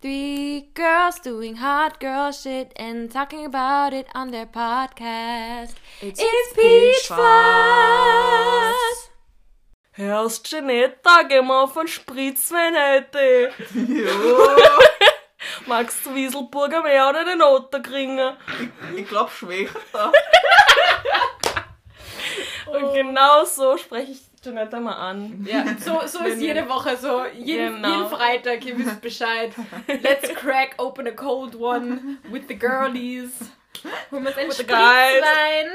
[0.00, 5.74] Three girls doing hot girl shit and talking about it on their podcast.
[6.00, 7.18] It's, It's Peach Fuzz!
[9.94, 13.50] Hörst Janetta, geh mal auf den Spritzwein heute.
[13.74, 14.56] Jo,
[15.66, 18.20] Magst du Wieselburger mehr oder den Otter kriegen?
[18.96, 20.12] ich glaube schwächter.
[22.72, 25.44] Und genau so spreche ich Janetta mal an.
[25.48, 27.24] Ja, so, so ist jede Woche so.
[27.36, 27.88] Jeden, Genau.
[27.88, 29.52] jeden Freitag, ihr wisst Bescheid.
[29.86, 33.30] Let's crack open a cold one with the girlies.
[34.10, 34.54] Holen wir uns.
[34.56, 35.66] Spritzwein.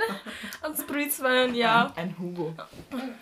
[0.65, 1.91] Und Spritzwein, ja.
[1.95, 2.53] Ein Hugo.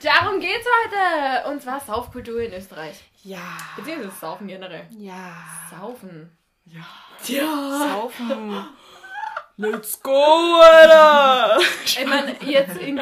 [0.01, 1.49] Darum geht's heute.
[1.49, 2.99] Und zwar Saufkultur in Österreich.
[3.23, 3.39] Ja.
[3.75, 4.85] Beziehungsweise Saufen generell.
[4.97, 5.33] Ja.
[5.69, 6.35] Saufen.
[6.65, 6.81] Ja.
[7.25, 7.89] Ja.
[7.93, 8.65] Saufen.
[9.57, 11.59] Let's go, Alter.
[11.85, 12.99] Ich meine, jetzt in.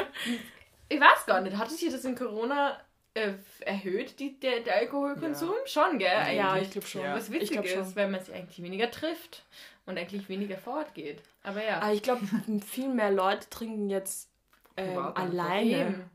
[0.89, 2.77] Ich weiß gar nicht, hat sich das in Corona
[3.13, 5.53] äh, erhöht, die, der, der Alkoholkonsum?
[5.65, 6.09] Schon, gell?
[6.09, 6.37] Eigentlich.
[6.37, 7.01] Ja, ich glaube schon.
[7.01, 7.15] Ja.
[7.15, 7.95] Was witzig ist, schon.
[7.95, 9.43] weil man sich eigentlich weniger trifft
[9.85, 11.21] und eigentlich weniger fortgeht.
[11.43, 11.79] Aber ja.
[11.81, 12.21] Aber ich glaube,
[12.65, 14.29] viel mehr Leute trinken jetzt
[14.77, 16.09] ähm, alleine Eben.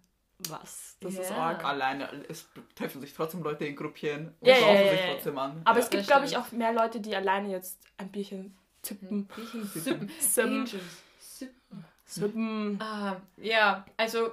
[0.49, 0.97] was.
[1.01, 1.21] Das Ja.
[1.23, 1.65] ist arg.
[1.65, 5.07] Alleine, es treffen sich trotzdem Leute in Gruppchen und Ja, ja, saufen ja, sich ja.
[5.13, 5.63] trotzdem an.
[5.65, 9.27] Aber Ja, es gibt, glaube ich, auch mehr Leute, die alleine jetzt ein Bierchen zippen.
[9.35, 10.11] Bierchen Sippen.
[10.21, 10.53] Sippen.
[10.61, 10.83] Angels.
[11.19, 11.85] Sippen.
[12.07, 12.79] Sippen.
[12.81, 14.33] Ah, ja, also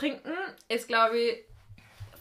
[0.00, 0.30] trinken
[0.68, 1.44] ist, glaube ich,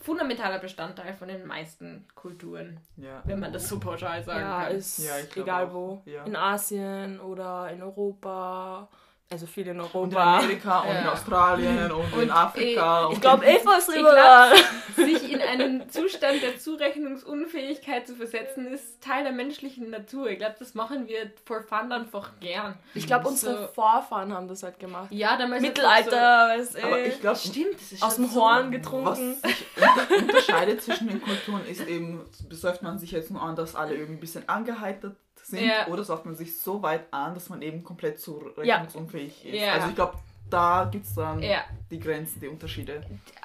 [0.01, 3.21] fundamentaler Bestandteil von den meisten Kulturen, ja.
[3.25, 4.75] wenn man das so pauschal sagen Ja, kann.
[4.75, 5.73] ist Ja, egal auch.
[5.73, 6.01] wo.
[6.05, 6.23] Ja.
[6.23, 8.87] In Asien oder in Europa.
[9.31, 10.37] Also viel in Und in Europa.
[10.39, 11.11] Amerika und in Ja.
[11.13, 13.03] Australien und, Und in Afrika.
[13.09, 14.55] Ich und glaube, Eva ist Ich überall.
[14.95, 20.31] Sich in einen Zustand der Zurechnungsunfähigkeit zu versetzen, ist Teil der menschlichen Natur.
[20.31, 22.75] Ich glaube, das machen wir for fun einfach gern.
[22.95, 23.67] Ich glaube, unsere So.
[23.67, 25.09] Vorfahren haben das halt gemacht.
[25.11, 26.83] Ja, damals Mittelalter, weißt du.
[26.83, 29.35] aber ich glaube, Stimmt, das ist aus dem so- Horn was getrunken.
[29.35, 33.75] sich unter unterscheidet zwischen den Kulturen ist eben, besäuft man sich jetzt nur an, dass
[33.75, 35.15] alle irgendwie ein bisschen angeheitert
[35.49, 35.87] sind Ja.
[35.87, 39.53] oder säuft man sich so weit an, dass man eben komplett zurechnungsunfähig ist.
[39.55, 39.73] Ja.
[39.73, 40.17] Also ich glaube,
[40.49, 43.03] da gibt es dann Ja, die Grenzen, die Unterschiede.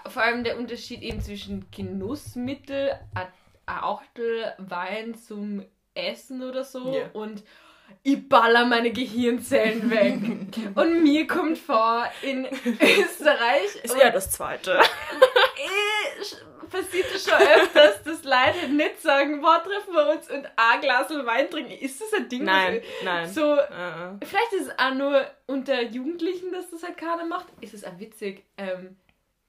[0.08, 2.92] vor allem der Unterschied eben zwischen Genussmittel,
[3.66, 5.64] Achtel, Wein zum
[5.94, 7.06] Essen oder so Ja.
[7.12, 7.42] und
[8.02, 10.18] ich baller meine Gehirnzellen weg.
[10.74, 14.80] und mir kommt vor, in Österreich Ist eher das zweite.
[16.74, 21.08] Passiert es schon öfters, dass Leute nicht sagen, boah, treffen wir uns und ein Glas
[21.10, 21.72] Wein trinken.
[21.72, 22.44] Ist das ein Ding?
[22.44, 23.28] Nein, nein.
[23.30, 27.46] So, Äh, Vielleicht ist es auch nur unter Jugendlichen, dass das halt keiner macht.
[27.60, 28.44] Ist es auch witzig.
[28.58, 28.96] Ähm,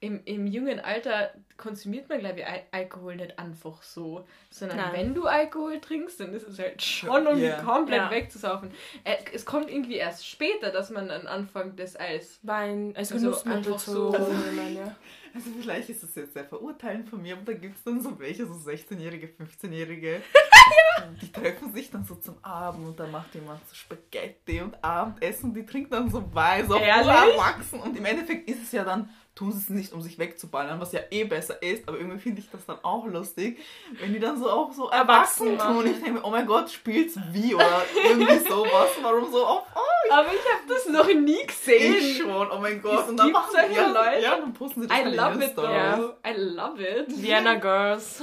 [0.02, 4.28] im, Im jungen Alter konsumiert man, glaube ich, Al Alkohol nicht einfach so.
[4.52, 4.92] Sondern Nein.
[4.94, 7.62] wenn du Alkohol trinkst, dann ist es halt schon, um Ja.
[7.63, 8.12] komplett Ja.
[8.12, 8.72] wegzusaufen.
[9.03, 12.40] Äh, es kommt irgendwie erst später, dass man dann anfängt, das als.
[12.44, 14.96] Wein, also Also Genussmittel einfach zu so- nehmen, ja.
[15.35, 18.18] Also vielleicht ist das jetzt sehr verurteilend von mir, aber da gibt es dann so
[18.19, 20.22] welche, so 16-Jährige, 15-Jährige,
[21.22, 25.50] die treffen sich dann so zum Abend und da macht jemand so Spaghetti und Abendessen.
[25.50, 27.81] Und die trinken dann so Wein, so erwachsen.
[27.81, 30.94] Und im Endeffekt ist es ja dann, tun sie es nicht, um sich wegzuballern, was
[30.94, 33.59] ja eh besser ist, aber irgendwie finde ich das dann auch lustig,
[34.00, 36.69] wenn die dann so auch so erwachsen Erwachsen tun ich denke mir, oh mein Gott,
[36.69, 41.38] spielt's wie oder irgendwie sowas, warum so auf, oh, Aber ich habe das noch nie
[41.41, 42.16] ich gesehen.
[42.16, 43.03] schon, oh mein Gott.
[43.03, 44.24] Es Und dann gibt machen solche ja, Leute.
[44.24, 46.16] Ja, dann posten sie das I in love it though.
[46.25, 47.22] I love it.
[47.22, 48.22] Vienna Girls.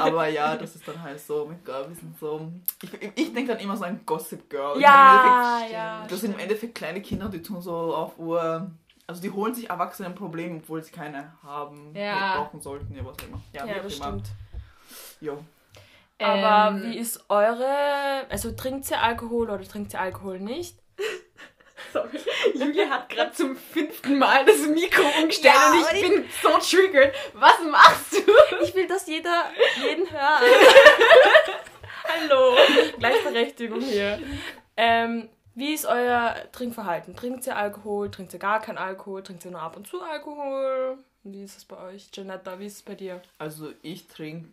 [0.00, 2.48] Aber ja, das ist dann halt so, mein Gott, wir sind so.
[2.82, 4.80] Ich, ich denke dann immer so an Gossip Girl.
[4.80, 6.06] Ja, ja.
[6.08, 8.70] Das sind im Endeffekt kleine Kinder, die tun so auf Uhr.
[9.08, 12.36] Also die holen sich Erwachsene ein Problem, obwohl sie keine haben, Ja.
[12.36, 13.40] brauchen sollten, ja, was auch immer.
[13.54, 14.04] Ja, Ja, das immer.
[14.06, 14.26] stimmt.
[15.20, 15.44] Jo.
[16.20, 20.76] Aber Ähm, wie ist eure, also trinkt ihr Alkohol oder trinkt ihr Alkohol nicht?
[21.92, 22.18] Sorry.
[22.54, 27.14] Julia hat gerade zum fünften Mal das Mikro umgestellt Ja, und ich bin so triggert.
[27.32, 28.32] Was machst du?
[28.62, 29.44] Ich will, dass jeder
[29.82, 30.42] jeden hört.
[32.08, 32.56] Hallo,
[32.98, 34.18] Gleichberechtigung hier.
[34.76, 37.16] Ähm, wie ist euer Trinkverhalten?
[37.16, 38.10] Trinkt ihr Alkohol?
[38.10, 39.22] Trinkt ihr gar keinen Alkohol?
[39.22, 40.98] Trinkt ihr nur ab und zu Alkohol?
[41.24, 42.08] Wie ist es bei euch?
[42.14, 43.20] Janetta, wie ist es bei dir?
[43.38, 44.48] Also ich trinke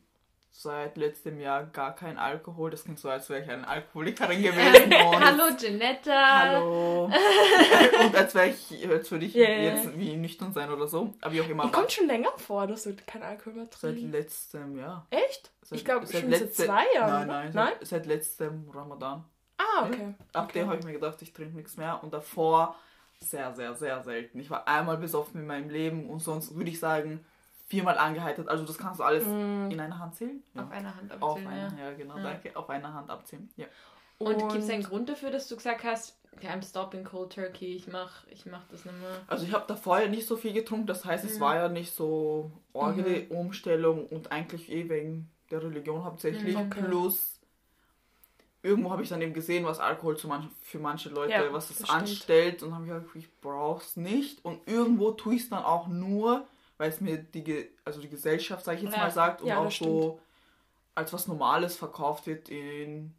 [0.51, 2.71] seit letztem Jahr gar keinen Alkohol.
[2.71, 4.94] Das klingt so, als wäre ich eine Alkoholikerin gewesen.
[4.94, 6.39] Hallo Janetta.
[6.39, 7.06] Hallo.
[8.06, 9.75] Und als wäre ich, als würde ich Yeah.
[9.75, 11.13] jetzt wie nüchtern sein oder so.
[11.21, 11.69] Aber wie auch immer.
[11.71, 14.12] Kommt schon länger vor, dass du keinen Alkohol mehr Seit trinkst.
[14.13, 15.06] letztem Jahr.
[15.12, 15.51] Echt?
[15.62, 17.27] Seit, Ich glaube seit schon seit zwei Jahren.
[17.27, 17.74] Nein, nein, nein?
[17.80, 19.24] Seit, seit letztem Ramadan.
[19.57, 20.13] Ah, okay.
[20.34, 20.60] Ab Okay.
[20.60, 22.02] dem habe ich mir gedacht, ich trinke nichts mehr.
[22.04, 22.75] Und davor
[23.19, 24.40] sehr, sehr, sehr selten.
[24.40, 27.24] Ich war einmal besoffen in meinem Leben und sonst würde ich sagen
[27.68, 28.48] viermal angeheitert.
[28.50, 29.72] Also das kannst du alles Mm.
[29.72, 30.44] in einer Hand zählen.
[30.54, 30.63] Ja.
[30.63, 31.90] Auf einer Hand Auf abzählen, einer, ja.
[31.90, 32.24] ja genau, Ja.
[32.24, 32.56] danke.
[32.56, 33.50] Auf einer Hand abzählen.
[33.57, 33.66] Ja.
[34.18, 37.75] Und, gibt es einen Grund dafür, dass du gesagt hast, okay, I'm stopping cold turkey,
[37.75, 39.10] ich mach, ich mach das nicht mehr?
[39.28, 41.42] Also ich habe da vorher nicht so viel getrunken, das heißt, es Mhm.
[41.42, 46.56] war ja nicht so orgel Umstellung und eigentlich eh wegen der Religion hauptsächlich.
[46.56, 46.81] Mhm, okay.
[46.84, 47.34] Plus,
[48.65, 51.69] irgendwo habe ich dann eben gesehen, was Alkohol zu manchen, für manche Leute, Ja, was
[51.69, 52.01] es das stimmt.
[52.01, 52.63] anstellt.
[52.63, 54.44] Und habe ich gedacht, ich brauch's nicht.
[54.44, 56.45] Und irgendwo tue ich es dann auch nur,
[56.77, 59.00] weil es mir die, also die Gesellschaft, sage ich jetzt Ja.
[59.00, 60.19] mal, sagt und Ja, auch das so
[60.95, 63.13] als was Normales verkauft wird in,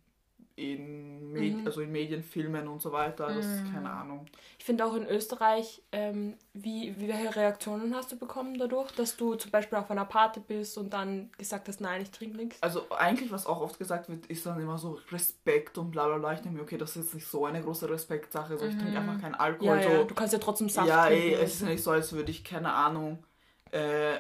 [0.57, 1.67] in, Med Mhm.
[1.67, 3.33] also in Medien, Filmen und so weiter.
[3.35, 3.73] Das ist Mhm.
[3.73, 4.27] keine Ahnung.
[4.59, 9.17] Ich finde auch in Österreich, ähm, wie, wie, welche Reaktionen hast du bekommen dadurch, dass
[9.17, 12.63] du zum Beispiel auf einer Party bist und dann gesagt hast, nein, ich trinke nichts?
[12.63, 16.19] Also eigentlich, was auch oft gesagt wird, ist dann immer so Respekt und bla bla
[16.19, 16.33] bla.
[16.33, 18.57] Ich denke mir, okay, das ist jetzt nicht so eine große Respektsache.
[18.59, 19.77] So, ich trinke einfach keinen Alkohol.
[19.77, 19.91] Ja, so.
[19.91, 21.29] ja, du kannst ja trotzdem Saft ja, trinken.
[21.29, 23.25] ey, und es ist ja nicht so, als würde ich, keine Ahnung,
[23.73, 24.19] äh,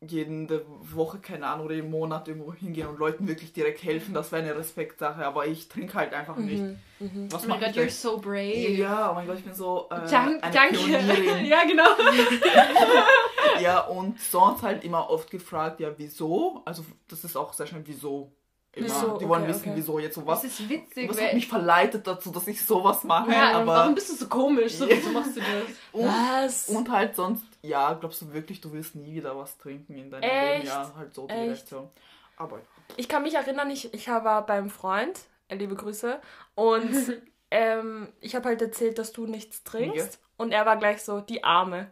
[0.00, 0.64] jede
[0.94, 4.12] Woche, keine Ahnung, oder jeden Monat irgendwo hingehen und Leuten wirklich direkt helfen.
[4.12, 6.62] Das wäre eine Respektsache, aber ich trinke halt einfach nicht.
[6.62, 7.32] Mhm, mhm.
[7.32, 8.68] Was Oh mein Gott, you're so brave.
[8.72, 10.76] Ja, oh mein Gott, ich bin so äh, Dank, eine danke.
[10.76, 11.46] Pionierin.
[11.46, 11.84] ja, genau.
[13.60, 16.60] Ja, und sonst halt immer oft gefragt, ja, wieso?
[16.66, 18.32] Also das ist auch sehr schnell, wieso?
[18.72, 18.86] Immer.
[18.88, 19.16] Wieso?
[19.16, 19.72] Die wollen Okay, wissen, okay.
[19.76, 20.44] wieso jetzt so Das was.
[20.44, 23.30] ist witzig, Was hat mich verleitet dazu, dass ich sowas mache?
[23.32, 24.74] ja, aber warum bist du so komisch?
[24.74, 25.48] So, wieso machst du das?
[25.92, 26.68] und, Was?
[26.68, 30.22] und halt sonst, ja, glaubst du wirklich, du willst nie wieder was trinken in deinem
[30.22, 30.54] Echt?
[30.54, 30.66] Leben?
[30.66, 31.48] Ja, halt so die Echt?
[31.48, 31.90] Reaktion.
[32.36, 32.60] Aber
[32.96, 36.20] Ich kann mich erinnern, ich, ich war beim Freund, äh, liebe Grüße,
[36.54, 36.94] und
[37.50, 40.20] ähm, ich habe halt erzählt, dass du nichts trinkst.
[40.36, 41.90] Und er war gleich so, die Arme.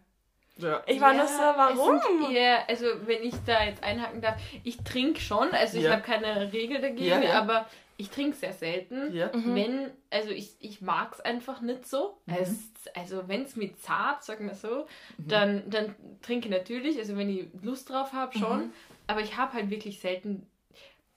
[0.57, 2.31] ja, Ich war nur so, warum?
[2.31, 5.93] Eher, also wenn ich da jetzt einhaken darf, ich trinke schon, also ich Ja.
[5.93, 7.39] habe keine Regel dagegen, Ja, ja.
[7.41, 9.15] aber ich trinke sehr selten.
[9.15, 9.31] ja.
[9.35, 9.55] Mhm.
[9.55, 12.19] Wenn, also ich, ich mag es einfach nicht so.
[12.27, 12.35] Mhm.
[12.41, 12.59] Es,
[12.95, 14.87] also wenn es mir zart, sagen wir so,
[15.19, 15.29] Mhm.
[15.29, 18.67] dann, dann trinke ich natürlich, also wenn ich Lust drauf habe schon.
[18.67, 18.73] Mhm.
[19.07, 20.47] Aber ich habe halt wirklich selten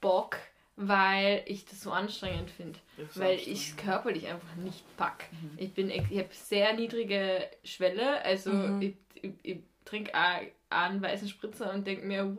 [0.01, 0.37] Bock,
[0.75, 2.77] weil ich das so anstrengend finde.
[3.15, 5.25] Weil ich es körperlich einfach nicht pack.
[5.31, 5.51] Mhm.
[5.57, 8.81] Ich bin, ich habe sehr niedrige Schwelle, also Mhm.
[8.81, 10.11] ich, ich, ich trinke
[10.69, 12.37] einen weißen Spritzer und denke mir, let's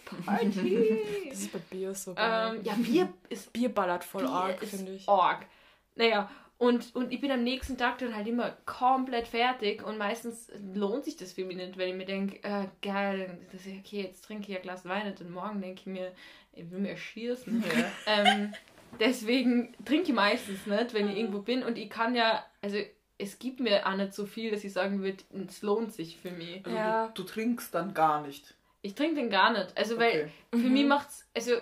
[0.00, 0.98] party.
[1.30, 2.14] Das ist bei Bier so.
[2.14, 2.56] geil.
[2.56, 5.08] ähm, ja, Bier ist Bier ballert voll Bier arg, finde ich.
[5.08, 5.46] Org.
[5.94, 6.30] Naja,
[6.62, 11.04] und, und ich bin am nächsten Tag dann halt immer komplett fertig und meistens lohnt
[11.04, 14.24] sich das für mich nicht, weil ich mir denke, äh, geil, das ist okay, jetzt
[14.24, 16.12] trinke ich ein Glas Wein und dann morgen denke ich mir,
[16.52, 17.64] ich will mir schießen.
[18.06, 18.52] ähm,
[19.00, 22.78] deswegen trinke ich meistens nicht, wenn ich irgendwo bin und ich kann ja, also
[23.18, 26.30] es gibt mir auch nicht so viel, dass ich sagen würde, es lohnt sich für
[26.30, 26.64] mich.
[26.64, 27.08] Also Ja.
[27.08, 28.54] du, du trinkst dann gar nicht.
[28.82, 29.76] Ich trinke den gar nicht.
[29.78, 30.08] Also, weil
[30.52, 30.60] Okay.
[30.62, 30.72] für Mhm.
[30.72, 31.52] mich macht's, also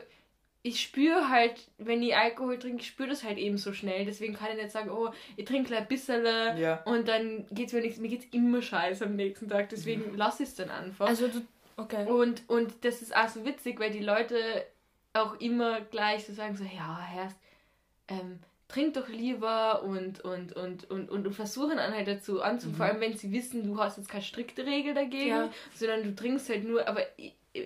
[0.63, 4.05] ich spüre halt, wenn ich Alkohol trinke, ich spüre das halt eben so schnell.
[4.05, 6.25] Deswegen kann ich nicht sagen, oh, ich trinke ein bisschen
[6.59, 6.83] Ja.
[6.85, 7.99] und dann geht's mir nichts.
[7.99, 9.69] Mir geht's immer scheiße am nächsten Tag.
[9.71, 11.07] Deswegen lass ich es dann einfach.
[11.09, 11.41] Also du.
[11.77, 12.07] Okay.
[12.07, 14.67] und, und das ist auch so witzig, weil die Leute
[15.15, 17.33] auch immer gleich so sagen, so, ja, Herr,
[18.09, 18.39] ähm,
[18.71, 22.75] trink doch lieber und, und, und, und, und, und versuchen dann halt dazu anzu, Mhm.
[22.75, 25.51] vor allem wenn sie wissen, du hast jetzt keine strikte Regel dagegen, Ja.
[25.75, 27.03] sondern du trinkst halt nur, aber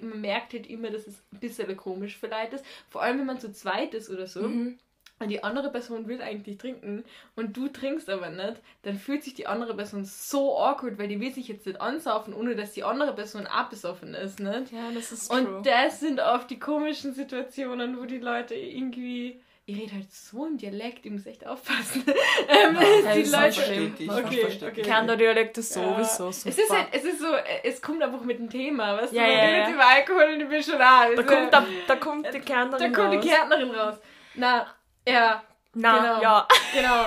[0.02, 2.64] man merkt halt immer, dass es ein bisschen komisch vielleicht ist.
[2.88, 4.42] Vor allem, wenn man zu zweit ist oder so.
[4.42, 4.78] Mhm.
[5.20, 7.04] Und die andere Person will eigentlich trinken
[7.36, 11.20] und du trinkst aber nicht, dann fühlt sich die andere Person so awkward, weil die
[11.20, 14.72] will sich jetzt nicht ansaufen, ohne dass die andere Person auch besoffen ist, nicht?
[14.72, 15.62] Ja, das ist Und true.
[15.64, 19.40] das sind oft die komischen Situationen, wo die Leute irgendwie.
[19.66, 22.04] Ich rede halt so im Dialekt, ich muss echt aufpassen.
[22.48, 23.52] ähm, Ja, die das ist Leute.
[23.52, 24.74] Versteht dich, Okay, versteht okay.
[24.74, 24.84] dich.
[24.84, 25.82] Kerndialekt ist Ja.
[25.82, 26.48] sowieso super.
[26.50, 27.26] Es ist halt, es ist so,
[27.62, 29.32] es kommt einfach mit dem Thema, weißt Ja, du?
[29.32, 29.74] Ja, redet ja.
[29.74, 31.08] über Alkohol und ich bin schon da.
[31.16, 33.22] da, kommt, da, da kommt die Kärntnerin da kommt raus.
[33.24, 33.94] die Gärtnerin raus.
[34.34, 34.66] Na,
[35.08, 36.22] ja, Na, Genau.
[36.22, 36.48] ja.
[36.74, 37.06] genau.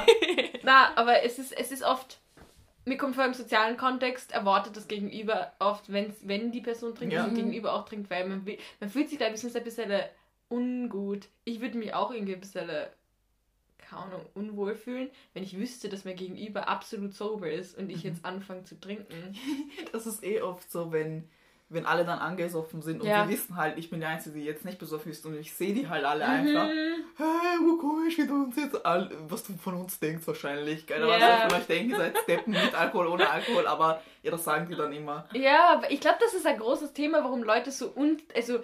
[0.63, 2.17] Na, aber es ist, es ist oft,
[2.85, 7.13] mir kommt vor im sozialen Kontext, erwartet das Gegenüber oft, wenn's, wenn die Person trinkt,
[7.13, 7.23] Ja.
[7.25, 9.91] das Gegenüber auch trinkt, weil man, will, man fühlt sich da ein bisschen, ein bisschen
[10.49, 11.27] ungut.
[11.43, 12.67] Ich würde mich auch irgendwie ein bisschen,
[13.77, 18.03] keine Ahnung, unwohl fühlen, wenn ich wüsste, dass mein Gegenüber absolut sober ist und ich
[18.03, 18.09] Mhm.
[18.11, 19.33] jetzt anfange zu trinken.
[19.91, 21.29] Das ist eh oft so, wenn,
[21.69, 23.25] wenn alle dann angesoffen sind und Ja.
[23.25, 25.73] wir wissen halt, ich bin die Einzige, die jetzt nicht besoffen ist und ich sehe
[25.73, 26.31] die halt alle Mhm.
[26.31, 26.69] einfach.
[27.17, 30.85] Hey, wo komisch, wie du uns jetzt all, was du von uns denkst wahrscheinlich.
[30.85, 31.33] Keine Ahnung, Ja.
[31.45, 34.67] was von euch denken, ihr seid Steppen mit Alkohol, ohne Alkohol, aber ja, das sagen
[34.69, 35.27] die dann immer.
[35.33, 38.59] Ja, ich glaube, das ist ein großes Thema, warum Leute so un also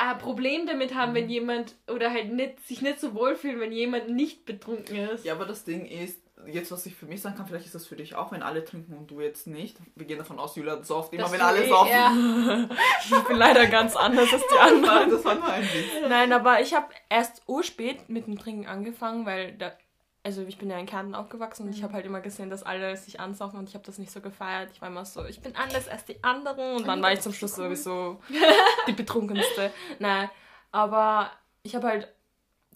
[0.00, 1.16] ein Problem damit haben, Mhm.
[1.16, 5.24] wenn jemand oder halt nicht, sich nicht so wohlfühlen, wenn jemand nicht betrunken ist.
[5.24, 7.86] Ja, aber das Ding ist, jetzt was ich für mich sagen kann, vielleicht ist das
[7.86, 9.76] für dich auch, wenn alle trinken und du jetzt nicht.
[9.94, 11.90] Wir gehen davon aus, Julia sauft immer, Dass wenn alle saufen.
[11.92, 12.68] Ja.
[13.04, 15.10] Ich bin leider ganz anders als die anderen.
[15.10, 16.08] Das war ein Witz.
[16.08, 19.72] Nein, aber ich habe erst urspät mit dem Trinken angefangen, weil da,
[20.22, 22.96] also ich bin ja in Kärnten aufgewachsen und ich habe halt immer gesehen, dass alle
[22.96, 24.70] sich ansaufen und ich habe das nicht so gefeiert.
[24.72, 27.32] Ich war immer so, ich bin anders als die anderen und dann war ich zum
[27.32, 28.20] Schluss sowieso
[28.86, 29.72] die betrunkenste.
[29.98, 30.28] Nein,
[30.72, 31.30] aber
[31.62, 32.08] ich habe halt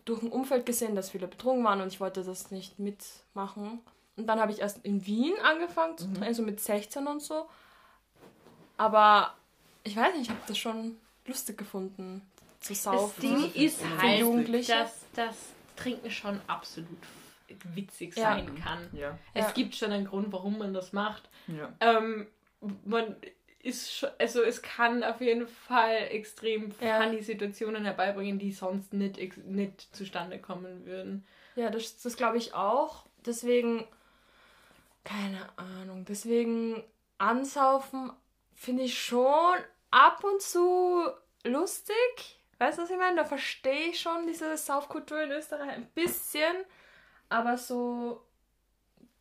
[0.04, 3.80] durch ein Umfeld gesehen, dass viele betrunken waren und ich wollte das nicht mitmachen.
[4.16, 7.48] Und dann habe ich erst in Wien angefangen zu trinken, also mit 16 und so.
[8.76, 9.34] Aber
[9.82, 10.96] ich weiß nicht, ich habe das schon
[11.26, 12.22] lustig gefunden
[12.60, 13.20] zu Das saufen.
[13.20, 14.72] Ding ist Für halt, Jugendliche.
[14.72, 15.36] dass, dass
[15.76, 16.88] Trinken schon absolut
[17.75, 18.23] witzig Ja.
[18.34, 18.88] sein kann.
[18.92, 19.52] Ja, Es Ja.
[19.52, 21.28] gibt schon einen Grund, warum man das macht.
[21.46, 21.73] ja.
[21.80, 22.26] Ähm,
[22.84, 23.16] man
[23.61, 27.00] ist schon, also es kann auf jeden Fall extrem Ja.
[27.00, 31.25] funny Situationen herbeibringen, die sonst nicht, nicht zustande kommen würden.
[31.56, 33.06] Ja, das, das glaube ich auch.
[33.26, 33.87] Deswegen,
[35.04, 36.82] keine Ahnung, deswegen
[37.18, 38.12] ansaufen
[38.54, 39.54] finde ich schon
[39.90, 41.06] ab und zu
[41.44, 41.94] lustig.
[42.58, 43.16] Weißt du, was ich meine?
[43.16, 46.54] Da verstehe ich schon diese Saufkultur in Österreich ein bisschen.
[47.28, 48.23] Aber so,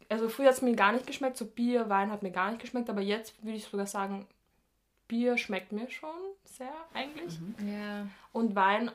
[0.10, 1.38] also früher hat es mir gar nicht geschmeckt.
[1.38, 2.90] So Bier, Wein hat mir gar nicht geschmeckt.
[2.90, 4.28] Aber jetzt würde ich sogar sagen,
[5.08, 6.10] Bier schmeckt mir schon
[6.46, 7.40] sehr eigentlich.
[7.66, 8.08] Ja.
[8.32, 8.92] Und Wein,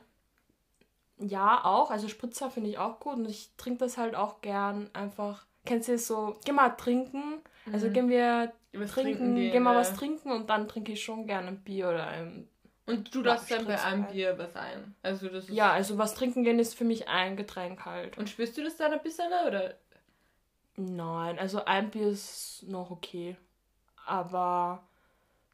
[1.19, 1.91] ja, auch.
[1.91, 3.17] Also Spritzer finde ich auch gut.
[3.17, 5.45] Und ich trinke das halt auch gern einfach.
[5.65, 6.37] Kennst du das so?
[6.45, 7.41] Geh mal trinken.
[7.73, 9.81] Also gehen wir Was trinken, gehen, gehen mal ja.
[9.81, 12.49] was trinken und dann trinke ich schon gerne ein Bier oder ein.
[12.89, 14.13] Und du darfst dann bei einem halt.
[14.13, 14.95] Bier was ein.
[15.03, 18.17] Also das Ja, also was trinken gehen ist für mich ein Getränk halt.
[18.17, 19.75] Und spürst du das dann ein bisschen oder?
[20.77, 23.37] Nein, also ein Bier ist noch okay.
[24.07, 24.89] Aber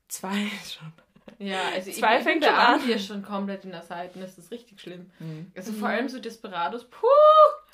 [0.08, 0.92] zwei ist schon.
[1.38, 2.80] Ja, also Zwei ich, ich bin fängt schon an.
[2.84, 4.18] Bier schon komplett in der Seite.
[4.20, 5.10] Das ist richtig schlimm.
[5.18, 5.50] Mhm.
[5.56, 6.88] Also vor allem so Desperados.
[6.88, 7.06] Puh!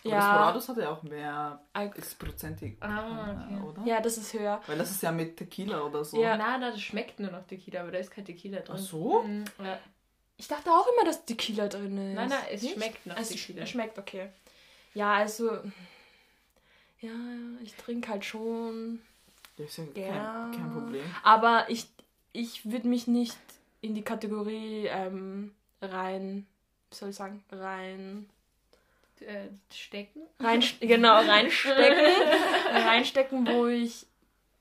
[0.03, 0.17] Aber Ja.
[0.19, 3.63] Desperados hat ja auch mehr Alk- x-prozentig, Ah, äh, okay.
[3.65, 3.83] oder?
[3.85, 4.61] Ja, das ist höher.
[4.67, 6.23] Weil das ist ja mit Tequila oder so.
[6.23, 6.37] Ja.
[6.37, 8.77] Na, na, das schmeckt nur noch Tequila, aber da ist kein Tequila drin.
[8.79, 9.23] Ach so?
[9.23, 9.79] Mhm, ja.
[10.39, 12.15] Ich dachte auch immer, dass Tequila drin ist.
[12.15, 12.75] Nein, nein, es Nicht?
[12.75, 13.63] schmeckt nach Es Tequila.
[13.65, 14.31] sch- schmeckt, okay.
[14.95, 15.59] Ja, also.
[17.01, 17.11] Ja,
[17.63, 19.01] ich trinke halt schon.
[19.57, 20.49] Das ist ja Ja.
[20.51, 21.05] kein, kein Problem.
[21.23, 21.87] Aber ich,
[22.33, 23.39] ich würde mich nicht
[23.83, 26.47] in die Kategorie ähm, rein.
[26.91, 27.45] Wie soll ich sagen?
[27.53, 28.29] Rein.
[29.21, 30.23] Äh, stecken?
[30.41, 32.05] rein genau, reinstecken.
[32.73, 34.07] reinstecken, wo ich.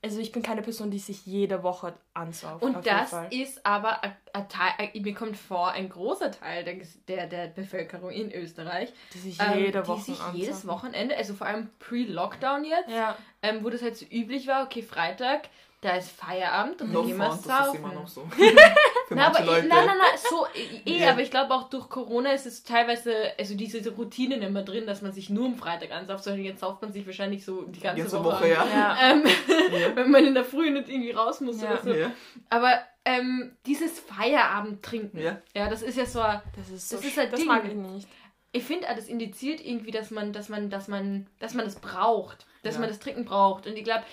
[0.02, 2.64] Also ich bin keine Person, die sich jede Woche ansauft.
[2.64, 3.28] Und auf jeden das Fall.
[3.34, 6.76] ist aber ein, Teil, mir kommt vor, ein großer Teil der,
[7.10, 10.40] der, der Bevölkerung in Österreich, die sich ähm, jede die Woche sich ansaufen.
[10.40, 13.18] jedes Wochenende, also vor allem pre-Lockdown jetzt, Ja.
[13.42, 15.50] ähm, wo das halt so üblich war, okay, Freitag,
[15.82, 17.78] da ist Feierabend und No dann gehen wir front, das ist saufen.
[17.84, 18.22] immer noch so.
[19.10, 19.68] Für Na, aber manche Leute.
[19.68, 20.46] nein, nein, nein, so
[20.86, 21.10] eh, Ja.
[21.12, 24.86] aber ich glaube auch durch Corona ist es teilweise, also diese Routine nicht mehr drin,
[24.86, 27.80] dass man sich nur am Freitag ansauft, sondern jetzt sauft man sich wahrscheinlich so die
[27.80, 28.66] ganze, Ganze Woche, Woche, ja.
[28.66, 28.98] Ja.
[29.12, 29.24] Ähm,
[29.72, 29.96] Ja.
[29.96, 31.72] wenn man in der Früh nicht irgendwie raus muss Ja.
[31.74, 31.94] oder so.
[31.94, 32.12] Ja.
[32.52, 35.42] Aber ähm, dieses Feierabend trinken, Ja.
[35.56, 36.98] ja, das ist ja so, ein- Das ist so.
[36.98, 37.48] Das ist ein das Ding.
[37.48, 38.08] mag ich nicht.
[38.52, 42.46] ich finde, das indiziert irgendwie, dass man, dass man, dass man, dass man das braucht,
[42.64, 42.82] dass Ja.
[42.82, 43.66] man das Trinken braucht.
[43.66, 44.04] Und ich glaube,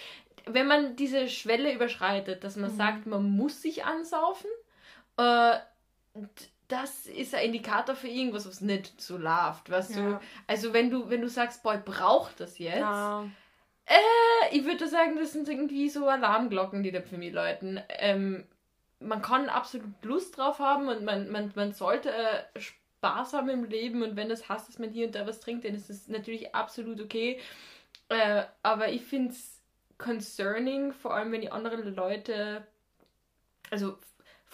[0.48, 2.76] wenn man diese Schwelle überschreitet, dass man Mhm.
[2.76, 4.48] sagt, man muss sich ansaufen,
[5.16, 5.58] äh,
[6.68, 10.00] das ist ein Indikator für irgendwas, was nicht so läuft, weißt du?
[10.00, 10.20] Ja.
[10.46, 13.24] Also wenn du, wenn du sagst, boy, braucht das jetzt, Ja.
[14.50, 17.80] ich würde sagen, das sind irgendwie so Alarmglocken, die da für mich läuten.
[17.88, 18.44] Ähm,
[18.98, 23.64] man kann absolut Lust drauf haben und man, man, man sollte äh, Spaß haben im
[23.64, 26.08] Leben und wenn das heißt, dass man hier und da was trinkt, dann ist das
[26.08, 27.38] natürlich absolut okay.
[28.08, 29.60] Äh, aber ich finde es
[29.98, 32.66] concerning, vor allem wenn die anderen Leute,
[33.70, 33.98] also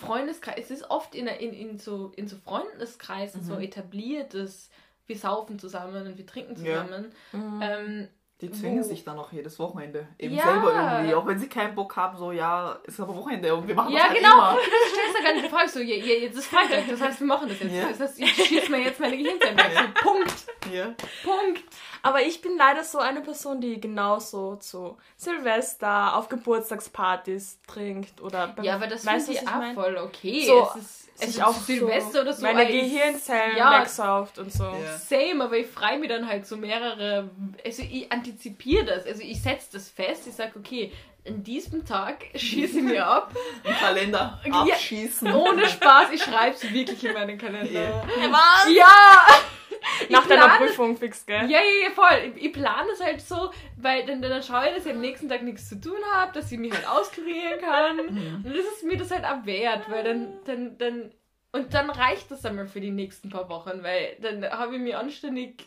[0.07, 3.61] Freundeskreis, es ist oft in, in, in, so, in so Freundeskreisen so Mhm.
[3.63, 4.71] etabliert, dass
[5.07, 6.85] wir saufen zusammen und wir trinken Ja.
[6.87, 7.13] zusammen.
[7.33, 7.61] Mhm.
[7.63, 8.09] Ähm,
[8.43, 10.07] Die zwingen Wo- sich dann auch jedes Wochenende.
[10.19, 10.43] Eben Ja.
[10.45, 11.15] selber irgendwie.
[11.15, 14.01] Auch wenn sie keinen Bock haben, so, ja, ist aber Wochenende und wir machen Ja,
[14.01, 14.35] das halt genau.
[14.35, 14.53] immer.
[14.55, 14.61] Du
[14.93, 17.27] stellst ja gar nicht die Frage so, ja, ja, jetzt ist Freitag, das heißt, wir
[17.27, 17.73] machen das jetzt.
[17.75, 17.89] Ja.
[17.89, 19.71] Das heißt, ich schieße mir jetzt meine Gehirnzellen weg.
[19.75, 20.35] So, Punkt.
[20.73, 20.87] Ja.
[21.25, 21.63] Punkt.
[22.05, 28.49] Aber ich bin leider so eine Person, die genauso zu Silvester auf Geburtstagspartys trinkt oder
[28.49, 29.75] beim- Ja, aber das weißt finde du, ich auch mein?
[29.75, 30.47] voll okay.
[30.47, 32.43] So, es ist, es ist auch Silvester so oder so.
[32.43, 33.81] meine Gehirnzellen ja.
[33.81, 34.65] wegsauft und so.
[34.65, 34.99] Ja.
[34.99, 37.31] Same, aber ich freue mich dann halt so mehrere.
[37.65, 39.07] Also ich antizipiere das.
[39.07, 40.27] Also ich setze das fest.
[40.27, 40.93] Ich sage, okay,
[41.27, 43.33] an diesem Tag schieße ich mir ab.
[43.65, 44.63] Im Kalender Ja.
[44.63, 45.33] abschießen.
[45.33, 47.71] Ohne Spaß, ich schreibe es wirklich in meinen Kalender.
[47.71, 48.03] Ja.
[48.31, 48.69] Was?
[48.73, 49.27] Ja!
[50.11, 51.51] Nach deiner Prüfung fix, gell?
[51.51, 52.33] Ja, ja, ja, voll.
[52.37, 55.29] Ich, ich plane das halt so, weil dann, dann schaue ich, dass ich am nächsten
[55.29, 57.99] Tag nichts zu tun habe, dass ich mich halt auskurieren kann.
[57.99, 61.13] Und das ist mir das halt auch wert, weil dann, dann, dann,
[61.51, 65.01] und dann reicht das einmal für die nächsten paar Wochen, weil dann habe ich mir
[65.01, 65.65] anständig,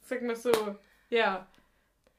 [0.00, 0.50] sag mal so,
[1.08, 1.46] ja,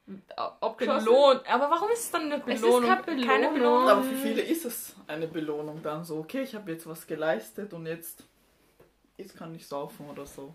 [0.06, 1.42] Belohnt.
[1.50, 2.88] Aber warum ist es dann eine Es ist Belohnung?
[2.90, 3.26] keine Belohnung.
[3.26, 3.88] Keine Belohnung.
[3.88, 7.72] Aber für viele ist es eine Belohnung dann so, okay, ich habe jetzt was geleistet
[7.72, 8.24] und jetzt,
[9.16, 10.52] jetzt kann ich saufen oder so.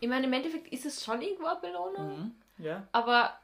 [0.00, 2.18] Ich meine, im Endeffekt ist es schon irgendwo eine Belohnung,
[2.58, 2.64] Mhm.
[2.64, 2.86] Ja.
[2.92, 3.34] aber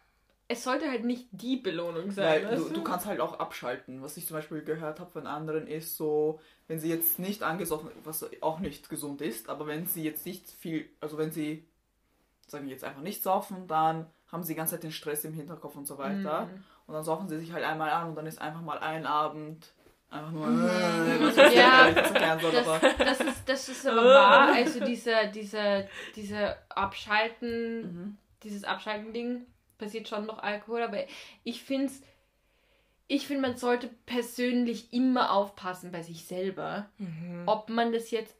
[0.50, 2.46] es sollte halt nicht die Belohnung sein.
[2.46, 4.00] Weil du, du kannst halt auch abschalten.
[4.02, 7.90] Was ich zum Beispiel gehört habe von anderen ist so, wenn sie jetzt nicht angesoffen,
[8.04, 11.66] was auch nicht gesund ist, aber wenn sie jetzt nicht viel, also wenn sie,
[12.46, 15.32] sagen wir jetzt einfach nicht saufen, dann haben sie die ganze Zeit den Stress im
[15.32, 16.46] Hinterkopf und so weiter.
[16.46, 16.64] Mhm.
[16.86, 19.72] Und dann saufen sie sich halt einmal an und dann ist einfach mal ein Abend
[20.10, 24.52] Einfach nur, äh, ich, Ja, soll, Das, ist, das ist aber wahr.
[24.54, 25.84] Also dieser, dieser,
[26.16, 28.16] dieser Abschalten, Mhm.
[28.42, 29.44] dieses Abschalten-Ding
[29.76, 31.04] passiert schon noch Alkohol, aber
[31.44, 31.92] ich finde
[33.10, 37.42] ich finde, man sollte persönlich immer aufpassen bei sich selber, Mhm.
[37.46, 38.34] ob man das jetzt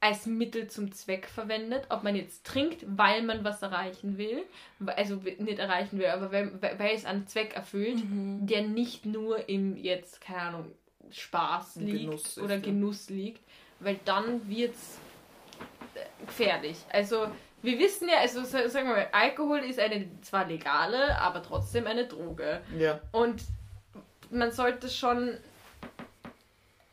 [0.00, 4.44] als Mittel zum Zweck verwendet, ob man jetzt trinkt, weil man was erreichen will,
[4.86, 8.46] also nicht erreichen will, aber weil, weil es einen Zweck erfüllt, Mhm.
[8.46, 10.72] der nicht nur im jetzt, keine Ahnung,
[11.10, 12.60] Spaß liegt Genuss ist, oder ja.
[12.60, 13.40] Genuss liegt,
[13.80, 14.98] weil dann wird's
[15.94, 16.76] äh, gefährlich.
[16.92, 17.26] Also
[17.62, 21.86] wir wissen ja, also sa- sagen wir mal, Alkohol ist eine zwar legale, aber trotzdem
[21.88, 22.60] eine Droge.
[22.78, 23.00] Ja.
[23.10, 23.42] Und
[24.30, 25.38] man sollte schon.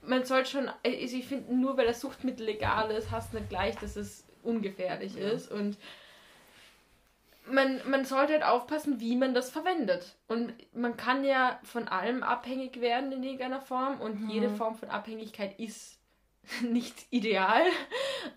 [0.08, 0.68] Man sollte schon.
[0.70, 5.16] Also ich finde, nur weil das Suchtmittel legal ist, hast nicht gleich, dass es ungefährlich
[5.16, 5.30] Ja.
[5.30, 5.52] ist.
[5.52, 5.78] Und
[7.48, 10.16] man, man sollte halt aufpassen, wie man das verwendet.
[10.28, 14.02] Und man kann ja von allem abhängig werden in irgendeiner Form.
[14.02, 14.30] Und Mhm.
[14.30, 16.00] jede Form von Abhängigkeit ist
[16.62, 17.62] nicht ideal.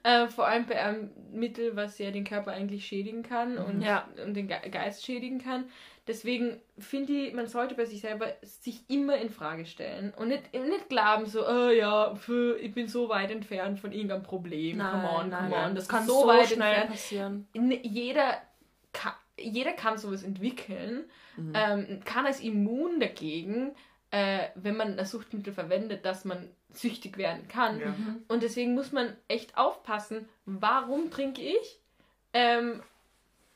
[0.03, 4.09] Äh, vor allem bei einem Mittel, was ja den Körper eigentlich schädigen kann und, Ja.
[4.25, 5.71] und den Ge Geist schädigen kann.
[6.09, 10.53] Deswegen finde ich, man sollte bei sich selber sich immer in Frage stellen und nicht,
[10.55, 14.79] nicht glauben so, oh ja, für, ich bin so weit entfernt von irgendeinem Problem.
[14.79, 15.75] come on, come on.
[15.75, 16.91] Das kann so, weit schnell entfernt.
[16.91, 17.49] passieren.
[17.53, 18.41] N- Jeder
[18.93, 21.05] kann, jeder kann sowas entwickeln,
[21.37, 21.53] Mhm.
[21.55, 23.73] ähm, kann als immun dagegen,
[24.11, 27.79] äh, wenn man das Suchtmittel verwendet, dass man süchtig werden kann.
[27.81, 27.95] Ja.
[28.29, 31.79] Und deswegen muss man echt aufpassen, warum trinke ich?
[32.33, 32.83] Ähm,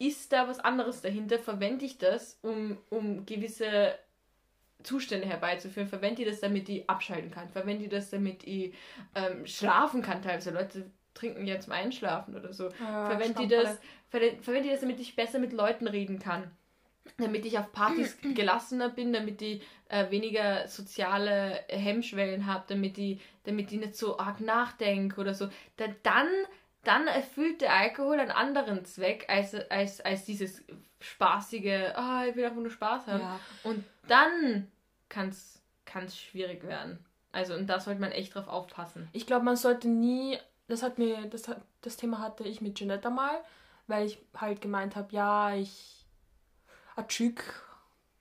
[0.03, 1.39] ist da was anderes dahinter?
[1.39, 3.95] Verwende ich das, um, um gewisse
[4.83, 5.89] Zustände herbeizuführen?
[5.89, 7.49] Verwende ich das, damit ich abschalten kann?
[7.49, 8.75] Verwende ich das, damit ich
[9.15, 10.23] ähm, schlafen kann?
[10.23, 12.69] Teilweise Leute trinken ja zum Einschlafen oder so.
[12.81, 13.79] Ja, Verwende ich das,
[14.09, 16.51] verwende verwende das, damit ich besser mit Leuten reden kann.
[17.19, 23.21] Damit ich auf Partys gelassener bin, damit ich äh, weniger soziale Hemmschwellen habe, damit ich,
[23.45, 25.49] damit ich nicht so arg nachdenke oder so.
[25.77, 26.29] Da, dann,
[26.85, 30.63] dann erfüllt der Alkohol einen anderen Zweck als, als, als dieses
[31.01, 33.21] spaßige, ah, ich will einfach nur Spaß haben.
[33.21, 33.41] Ja.
[33.63, 34.71] Und dann
[35.09, 37.05] kann es schwierig werden.
[37.31, 39.09] Also, und da sollte man echt drauf aufpassen.
[39.13, 42.79] Ich glaube, man sollte nie, das hat mir, das, hat, das Thema hatte ich mit
[42.79, 43.41] Janetta mal,
[43.87, 46.05] weil ich halt gemeint habe, ja, ich
[46.95, 47.43] ein Chick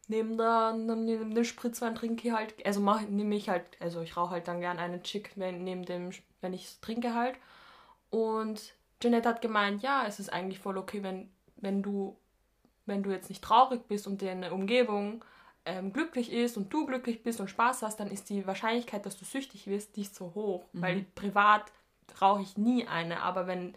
[0.08, 4.16] neben, der, neben dem Spritzwein trinke ich halt, also mach, nehme ich halt, also ich
[4.16, 7.36] rauche halt dann gern einen Chick wenn, neben dem, wenn ich trinke halt.
[8.12, 12.17] Und Janetta hat gemeint, ja, es ist eigentlich voll okay, wenn, wenn du,
[12.86, 15.26] wenn du jetzt nicht traurig bist und deine Umgebung
[15.65, 19.17] ähm, glücklich ist und du glücklich bist und Spaß hast, dann ist die Wahrscheinlichkeit, dass
[19.17, 20.65] du süchtig wirst, nicht so hoch.
[20.74, 21.71] Weil privat
[22.21, 23.21] rauche ich nie eine.
[23.24, 23.74] Aber wenn,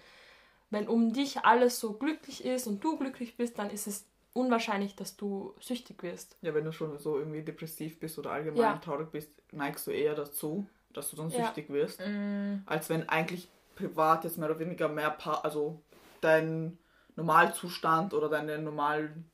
[0.70, 4.96] wenn um dich alles so glücklich ist und du glücklich bist, dann ist es unwahrscheinlich,
[4.96, 6.36] dass du süchtig wirst.
[6.42, 8.76] Ja, wenn du schon so irgendwie depressiv bist oder allgemein Ja.
[8.78, 11.44] traurig bist, neigst du eher dazu, dass du dann Ja.
[11.46, 15.82] süchtig wirst, Mm, als wenn eigentlich privat jetzt mehr oder weniger mehr, pa also
[16.20, 16.78] dein
[17.16, 19.30] Normalzustand oder deine normalen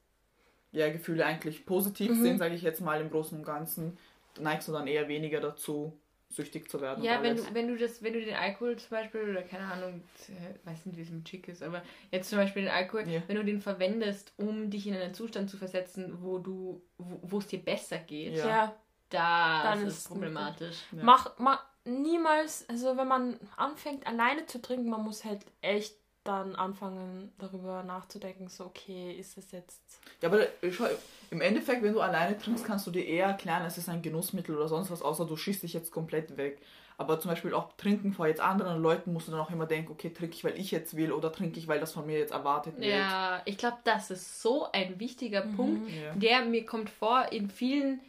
[0.72, 2.22] ja, Gefühle eigentlich positiv Mhm.
[2.22, 3.98] sind, sage ich jetzt mal im Großen und Ganzen,
[4.38, 5.98] neigst du dann eher weniger dazu,
[6.28, 7.02] süchtig zu werden.
[7.02, 7.46] Ja, wenn alles.
[7.46, 10.86] du, wenn du das, wenn du den Alkohol zum Beispiel, oder keine Ahnung, äh, weiß
[10.86, 13.22] nicht, wie es mit Chick ist, aber jetzt zum Beispiel den Alkohol, Ja.
[13.26, 17.48] wenn du den verwendest, um dich in einen Zustand zu versetzen, wo du, wo es
[17.48, 18.76] dir besser geht, Ja.
[19.08, 20.76] da Dann ist es problematisch.
[20.92, 21.02] Ja.
[21.02, 26.54] Mach, mach niemals, also wenn man anfängt alleine zu trinken, man muss halt echt dann
[26.54, 29.80] anfangen darüber nachzudenken, so okay, ist es jetzt
[30.20, 30.84] Ja, aber schau,
[31.30, 34.54] im Endeffekt, wenn du alleine trinkst, kannst du dir eher erklären, es ist ein Genussmittel
[34.56, 36.60] oder sonst was, außer du schießt dich jetzt komplett weg.
[36.98, 39.90] Aber zum Beispiel auch trinken vor jetzt anderen Leuten musst du dann auch immer denken,
[39.92, 42.32] okay, trinke ich, weil ich jetzt will oder trinke ich, weil das von mir jetzt
[42.32, 42.88] erwartet wird.
[42.88, 45.56] Ja, ich glaube, das ist so ein wichtiger Mhm.
[45.56, 46.12] Punkt, Ja.
[46.16, 48.00] der mir kommt vor, in vielen,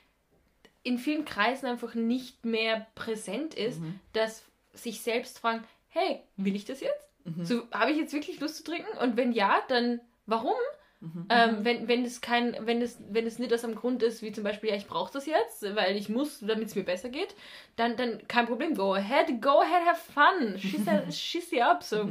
[0.83, 3.99] in vielen Kreisen einfach nicht mehr präsent ist, Mhm.
[4.13, 7.07] dass sich selbst fragen, hey, will ich das jetzt?
[7.25, 7.45] Mhm.
[7.45, 8.97] So, habe ich jetzt wirklich Lust zu trinken?
[8.99, 10.53] Und wenn ja, dann warum?
[11.01, 11.25] Mhm.
[11.29, 14.31] Ähm, wenn, wenn es kein, wenn es, wenn es nicht aus einem Grund ist, wie
[14.31, 17.35] zum Beispiel, ja, ich brauche das jetzt, weil ich muss, damit es mir besser geht,
[17.75, 18.75] dann, dann kein Problem.
[18.75, 20.59] Go ahead, go ahead, have fun.
[20.59, 20.85] Schieß,
[21.19, 22.07] schieß dir ab, so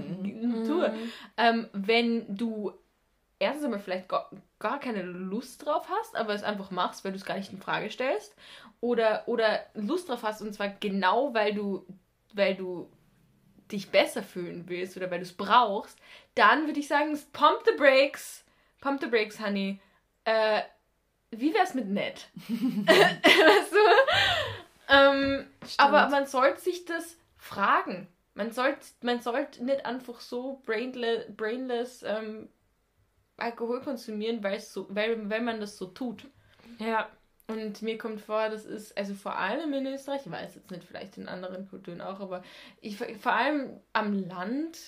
[0.66, 0.92] Tour.
[1.36, 2.72] Ähm, wenn du
[3.40, 7.18] erstens einmal vielleicht gar, gar keine Lust drauf hast, aber es einfach machst, weil du
[7.18, 8.36] es gar nicht in Frage stellst,
[8.80, 11.84] oder, oder Lust drauf hast, und zwar genau, weil du,
[12.32, 12.88] weil du
[13.72, 15.98] dich besser fühlen willst oder weil du es brauchst,
[16.34, 18.44] dann würde ich sagen, pump the brakes.
[18.80, 19.80] Pump the brakes, honey.
[20.24, 20.62] Äh,
[21.30, 22.28] wie wär's mit nett?
[22.48, 24.92] weißt du?
[24.92, 28.08] Ähm, aber man sollte sich das fragen.
[28.34, 32.48] Man sollte man sollte nicht einfach so brainless, brainless ähm,
[33.40, 36.26] Alkohol konsumieren, weil, es so, weil, weil man das so tut.
[36.78, 37.08] Ja,
[37.48, 40.84] Und mir kommt vor, das ist, also vor allem in Österreich, ich weiß jetzt nicht,
[40.84, 42.42] vielleicht in anderen Kulturen auch, aber
[42.80, 44.78] ich, vor allem am Land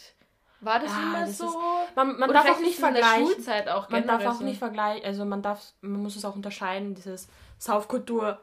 [0.61, 1.47] war das Ah, immer das so.
[1.49, 3.27] ist- Man, man darf auch nicht vergleichen.
[3.27, 4.45] Schulzeit auch Man darf auch so.
[4.45, 7.27] nicht vergleichen, also man darf, man muss es auch unterscheiden, dieses
[7.59, 8.41] Saufkultur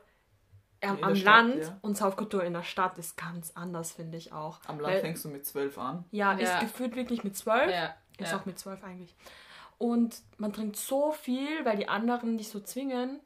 [0.82, 1.78] am, der am Stadt, Land ja.
[1.82, 4.60] und Saufkultur in der Stadt ist ganz anders, finde ich auch.
[4.68, 6.04] Am Land Weil- fängst du mit zwölf an.
[6.12, 6.56] Ja, Ja.
[6.56, 7.72] ist gefühlt wirklich mit zwölf.
[7.72, 8.38] Ja, Ist ja.
[8.38, 9.16] auch mit zwölf eigentlich.
[9.80, 13.20] Und man trinkt so viel, weil die anderen dich so zwingen.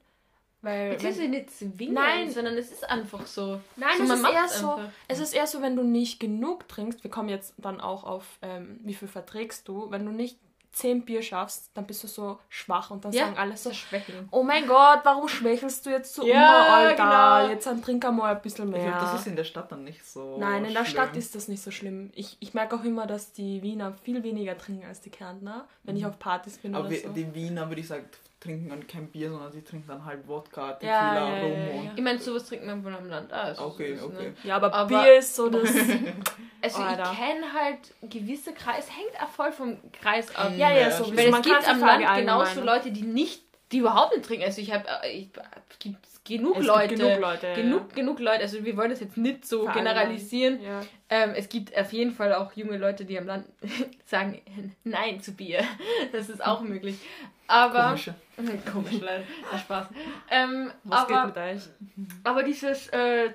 [0.62, 2.32] Weil, ja wenn, nicht zwingend, Nein.
[2.32, 3.60] sondern es ist einfach so.
[3.76, 4.92] nein, So, es, ist eher so, einfach.
[5.10, 7.04] es ist eher so, wenn du nicht genug trinkst.
[7.04, 9.92] Wir kommen jetzt dann auch auf, ähm, wie viel verträgst du.
[9.92, 10.38] Wenn du nicht
[10.74, 14.28] zehn Bier schaffst, dann bist du so schwach und dann Ja, sagen alle so, schwächeln.
[14.32, 16.34] oh mein Gott, warum schwächelst du jetzt so Ja,
[16.66, 17.04] immer, Alter?
[17.44, 17.48] genau.
[17.54, 18.84] Jetzt dann trink einmal ein bisschen Ich mehr.
[18.90, 20.38] glaube, das ist in der Stadt dann nicht so.
[20.40, 21.04] Nein, in der schlimm.
[21.04, 22.12] Stadt ist das nicht so schlimm.
[22.16, 25.96] Ich, ich merke auch immer, dass die Wiener viel weniger trinken als die Kärntner, wenn
[25.96, 27.10] ich auf Partys bin Aber oder wir, so.
[27.10, 28.06] die Wiener, würde ich sagen,
[28.44, 31.52] trinken dann kein Bier, sondern sie trinken dann halt Wodka, Ja, Tequila, ja, ja, Rum
[31.52, 31.86] ja, und.
[31.86, 31.92] ja.
[31.96, 33.60] Ich meine, sowas trinkt man wohl am Land auch.
[33.74, 34.30] Okay, so ist, okay.
[34.30, 34.36] Ne?
[34.44, 35.70] Ja, aber, Aber- Bier ist so das.
[36.62, 37.12] Also Alter.
[37.12, 37.80] ich kenne halt
[38.10, 40.54] gewisse Kreise, es hängt auch voll vom Kreis ab.
[40.56, 41.14] ja, ja, Ja, so.
[41.16, 43.43] Weil man es gibt am Land genauso Leute, die nicht,
[43.74, 44.46] die überhaupt nicht trinken.
[44.46, 46.96] Also ich habe, es gibt genug Leute.
[46.96, 47.48] genug Leute.
[47.48, 49.96] ja, Genug, genug Leute, also wir wollen das jetzt nicht so Verallgemeinern.
[50.04, 50.62] generalisieren.
[50.64, 50.82] Ja.
[51.10, 53.46] Ähm, es gibt auf jeden Fall auch junge Leute, die am Land
[54.06, 54.42] sagen
[54.84, 55.64] Nein zu Bier.
[56.12, 56.98] Das ist auch möglich.
[57.48, 58.16] Aber Komische.
[58.72, 59.24] komisch, leider.
[59.52, 59.88] Der Spaß.
[60.30, 61.62] Ähm, Was aber, geht mit euch?
[62.24, 63.32] aber dieses, äh,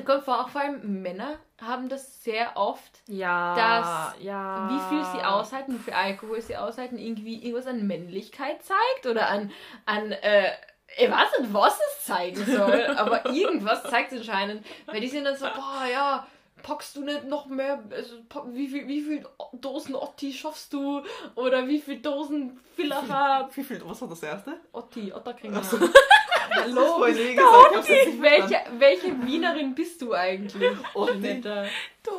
[0.00, 3.54] kommt vor, auch vor allem Männer haben das sehr oft Ja.
[3.54, 4.68] dass- ja.
[4.70, 9.28] wie viel sie aushalten, wie viel Alkohol sie aushalten, irgendwie irgendwas an Männlichkeit zeigt oder
[9.28, 9.52] an,
[9.84, 10.50] an äh,
[10.98, 14.64] ich weiß nicht, was es zeigen soll, aber irgendwas zeigt es anscheinend.
[14.86, 16.26] Weil die sind dann so, boah, ja,
[16.62, 18.16] packst du nicht noch mehr, also,
[18.52, 21.02] wie viel, wie viel Dosen Otti schaffst du?
[21.34, 24.60] Oder wie viel Dosen Villacher Wie viel, was war das erste?
[24.72, 25.58] Otti, Otterkringer.
[25.58, 25.76] Achso.
[26.54, 30.76] Hallo, Vorhin eh gesagt, ich welche, welche Wienerin bist du eigentlich?
[30.94, 31.12] Otti.
[31.20, 31.68] Jeanette?
[32.02, 32.12] Du.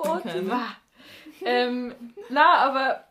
[1.46, 1.94] Ähm,
[2.30, 3.04] na, aber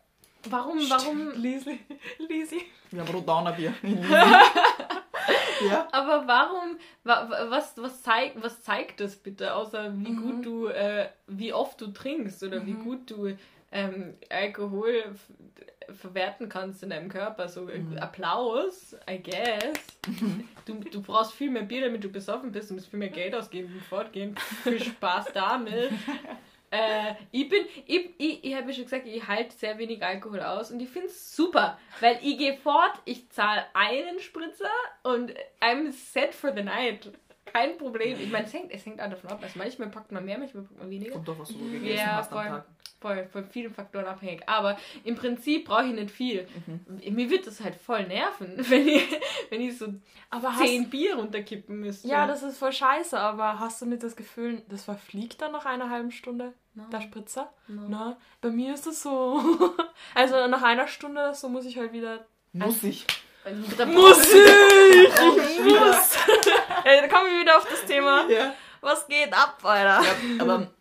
[0.49, 1.79] warum, warum, Lisi.
[2.27, 2.61] Lisi.
[2.91, 3.73] Wir haben Rodaunerbier.
[5.69, 5.87] ja.
[5.91, 10.21] aber warum, wa, wa- was, was, zeigt, was zeigt das bitte, außer wie Mhm.
[10.21, 13.35] gut du, äh, wie oft du trinkst oder wie gut du
[13.71, 15.03] ähm, Alkohol
[15.99, 17.97] verwerten kannst in deinem Körper, so Mhm.
[17.97, 19.73] Applaus, I guess.
[20.65, 23.33] Du, du brauchst viel mehr Bier, damit du besoffen bist, du musst viel mehr Geld
[23.35, 24.35] ausgeben und fortgehen.
[24.63, 25.91] Viel Spaß damit.
[26.75, 30.39] Äh, ich bin, ich, ich, ich habe ja schon gesagt, ich halte sehr wenig Alkohol
[30.41, 34.71] aus und ich finde es super, weil ich gehe fort, ich zahle einen Spritzer
[35.03, 37.11] und I'm set for the night.
[37.45, 38.19] Kein Problem.
[38.19, 39.39] Ich meine, es hängt, es hängt auch davon ab.
[39.43, 41.11] Also manchmal packt man mehr, manchmal packt man weniger.
[41.11, 42.47] Kommt doch, was du gegessen Ja, hast am.
[42.47, 42.65] Tag.
[43.03, 44.41] Voll, von vielen Faktoren abhängig.
[44.47, 46.47] Aber im Prinzip brauche ich nicht viel.
[46.65, 47.15] Mhm.
[47.15, 49.05] Mir wird das halt voll nerven, wenn ich,
[49.49, 49.87] wenn ich so
[50.29, 52.07] Aber hast, zehn Bier runterkippen müsste.
[52.07, 55.65] ja, das ist voll scheiße, aber hast du nicht das Gefühl, das verfliegt dann nach
[55.65, 57.51] einer halben Stunde, No, der Spritzer?
[57.67, 57.81] no.
[57.89, 59.39] Na, bei mir ist das so.
[60.15, 62.25] Also nach einer Stunde so muss ich halt wieder.
[62.53, 63.05] Muss ich.
[63.85, 64.39] Muss ich!
[65.05, 66.17] Ich Muss!
[66.85, 68.25] Ey, da kommen wir wieder auf das Thema.
[68.29, 68.53] Ja.
[68.79, 70.01] Was geht ab, Alter?
[70.03, 70.05] ja.
[70.39, 70.71] Aber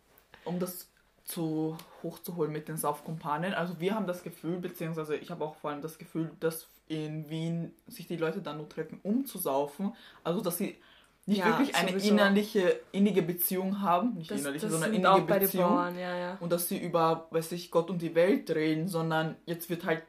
[0.45, 0.89] um das
[1.25, 5.71] zu hochzuholen mit den Saufkumpanen, also wir haben das Gefühl, beziehungsweise ich habe auch vor
[5.71, 9.95] allem das Gefühl, dass in Wien sich die Leute dann nur treffen, um zu saufen.
[10.25, 10.77] Also dass sie
[11.25, 12.11] nicht Ja, wirklich eine sowieso.
[12.11, 14.15] innerliche, innige Beziehung haben.
[14.15, 15.71] Nicht Das, innerliche, das sondern innige Beziehung.
[15.71, 16.37] Bauern, ja, ja.
[16.41, 20.03] und dass sie über, weiß ich, Gott und die Welt reden, sondern jetzt wird halt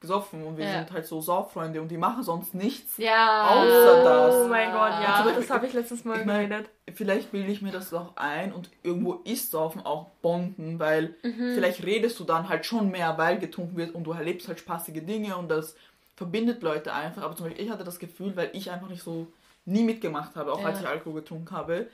[0.00, 0.72] gesoffen und wir Ja.
[0.78, 2.96] sind halt so Sauffreunde und die machen sonst nichts.
[2.96, 3.48] Ja.
[3.50, 4.34] Außer das.
[4.34, 5.22] Oh mein Gott, ja.
[5.22, 6.70] Beispiel- das habe ich letztes Mal ich mein- geredet.
[6.94, 11.52] Vielleicht bilde ich mir das auch ein und irgendwo ist Saufen auch Bonden, weil Mhm.
[11.54, 15.04] vielleicht redest du dann halt schon mehr, weil getrunken wird und du erlebst halt spaßige
[15.04, 15.76] Dinge und das
[16.16, 17.22] verbindet Leute einfach.
[17.22, 19.26] Aber zum Beispiel, ich hatte das Gefühl, weil ich einfach nicht so
[19.66, 20.68] nie mitgemacht habe, auch Ja.
[20.68, 21.86] als ich Alkohol getrunken habe,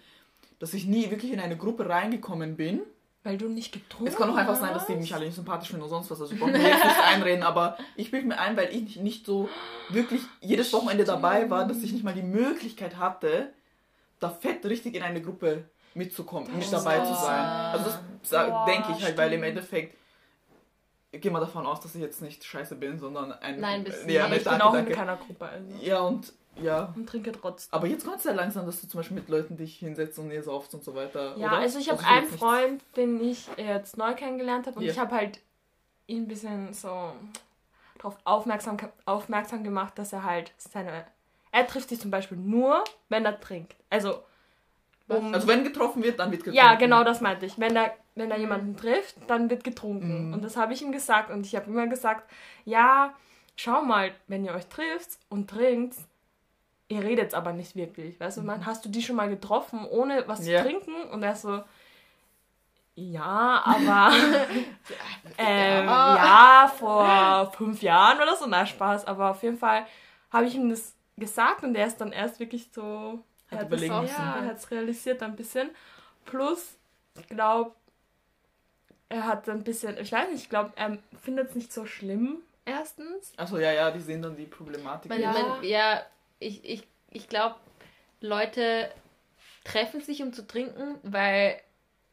[0.61, 2.81] dass ich nie wirklich in eine Gruppe reingekommen bin.
[3.27, 5.71] Weil du nicht getrunken Es kann auch einfach sein, dass die mich alle nicht sympathisch
[5.71, 6.21] finden oder sonst was.
[6.21, 9.03] Also ich brauche mir jetzt nicht einreden, aber ich bilde mir ein, weil ich nicht,
[9.03, 9.49] nicht so
[9.89, 13.53] wirklich jedes Wochenende dabei war, dass ich nicht mal die Möglichkeit hatte,
[14.21, 17.45] da fett richtig in eine Gruppe mitzukommen, mit dabei zu sein.
[17.73, 17.87] Also
[18.23, 19.57] das Boah, denke ich halt, weil im stimmt.
[19.57, 19.97] Endeffekt
[21.11, 24.07] ich gehe mal davon aus, dass ich jetzt nicht scheiße bin, sondern ein Nein, bist
[24.07, 25.47] du ja, ich bin auch in keiner Gruppe.
[25.49, 25.67] Also.
[25.81, 26.33] Ja und
[26.63, 26.93] ja.
[26.97, 27.75] Und trinke trotzdem.
[27.77, 30.31] Aber jetzt kommt es ja langsam, dass du zum Beispiel mit Leuten dich hinsetzt und
[30.31, 31.37] ihr sauft und so weiter.
[31.37, 31.59] Ja, oder?
[31.59, 34.93] also ich habe will einen Freund, den ich jetzt neu kennengelernt habe und Ja.
[34.93, 35.41] ich habe halt
[36.07, 37.13] ihn ein bisschen so
[37.99, 41.05] darauf aufmerksam, aufmerksam gemacht, dass er halt seine...
[41.53, 43.75] Er trifft sich zum Beispiel nur, wenn er trinkt.
[43.89, 44.23] Also,
[45.09, 46.65] um, Also wenn getroffen wird, dann wird getrunken.
[46.65, 47.59] ja, genau das meinte ich.
[47.59, 50.29] Wenn er, wenn er jemanden trifft, dann wird getrunken.
[50.29, 50.35] Mhm.
[50.35, 51.31] Und das habe ich ihm gesagt.
[51.31, 52.31] Und ich habe immer gesagt,
[52.65, 53.15] ja,
[53.57, 55.95] schau mal, wenn ihr euch trifft und trinkt,
[56.89, 58.19] ihr redet aber nicht wirklich.
[58.21, 60.63] Weißt du, man, hast du die schon mal getroffen, ohne was Ja.
[60.63, 60.95] zu trinken?
[61.11, 61.63] Und er so,
[62.95, 64.11] ja, aber
[65.39, 69.07] ähm, ja, vor fünf Jahren oder so, na Spaß.
[69.07, 69.87] Aber auf jeden Fall
[70.33, 73.73] habe ich ihm das gesagt und der ist dann erst wirklich so, Hat er hat
[73.73, 75.71] das auch, ja, er hat es realisiert ein bisschen.
[76.25, 76.77] Plus,
[77.19, 77.73] ich glaube,
[79.09, 82.39] er hat ein bisschen, ich weiß nicht, ich glaube, er findet es nicht so schlimm,
[82.65, 83.33] erstens.
[83.37, 85.11] Achso, ja, ja, die sehen dann die Problematik.
[85.11, 85.35] Man, Ja.
[85.35, 86.03] ja, man, ja
[86.39, 87.57] ich, ich, ich glaube,
[88.21, 88.91] Leute
[89.65, 91.61] treffen sich, um zu trinken, weil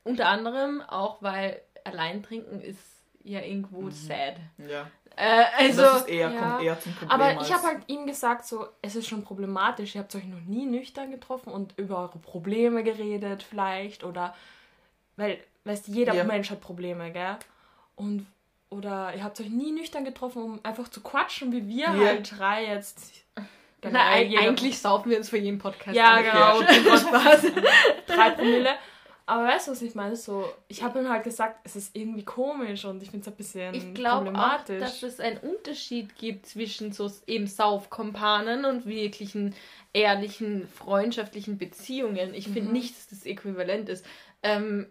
[0.04, 2.80] unter anderem auch, weil allein trinken ist
[3.24, 4.36] ja irgendwo sad.
[4.58, 4.90] ja.
[5.16, 6.40] Äh, also, das ist eher, ja.
[6.40, 7.12] kommt eher zum Problem.
[7.12, 9.94] Aber ich habe halt ihm gesagt, so, es ist schon problematisch.
[9.94, 14.04] Ihr habt euch noch nie nüchtern getroffen und über eure Probleme geredet, vielleicht.
[14.04, 14.36] Oder,
[15.16, 16.24] weil, weißt du, jeder Ja.
[16.24, 17.38] Mensch hat Probleme, gell?
[17.96, 18.26] Und,
[18.72, 22.08] oder ihr habt euch nie nüchtern getroffen, um einfach zu quatschen, wie wir Ja.
[22.08, 23.23] halt drei jetzt.
[23.92, 25.96] Na, eigentlich saufen wir uns für jeden Podcast.
[25.96, 26.62] Ja, genau.
[26.62, 26.98] Ja.
[26.98, 27.42] Spaß.
[28.08, 28.70] Drei Promille.
[29.26, 30.18] Aber weißt du, was ich meine?
[30.18, 33.38] So, ich habe ihm halt gesagt, es ist irgendwie komisch und ich finde es ein
[33.38, 34.80] bisschen Ich glaube auch, problematisch.
[34.82, 39.56] dass es einen Unterschied gibt zwischen so eben Saufkompanen und wirklichen
[39.94, 42.34] ehrlichen, freundschaftlichen Beziehungen.
[42.34, 42.72] Ich finde Mhm.
[42.74, 44.06] nicht, dass das äquivalent ist.
[44.42, 44.88] Ähm,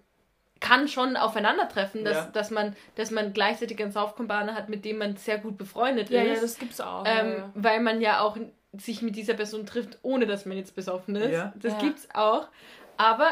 [0.60, 2.30] kann schon aufeinandertreffen, dass, Ja.
[2.32, 6.22] dass, man, dass man gleichzeitig einen Saufkompanen hat, mit dem man sehr gut befreundet ja,
[6.22, 6.42] ja, ist.
[6.42, 7.04] das gibt's auch.
[7.04, 7.50] ähm, ja, ja.
[7.54, 8.36] Weil man ja auch
[8.72, 11.32] sich mit dieser Person trifft, ohne dass man jetzt besoffen ist.
[11.32, 11.52] Ja.
[11.56, 11.78] Das Ja.
[11.80, 12.48] gibt's auch.
[12.96, 13.28] Aber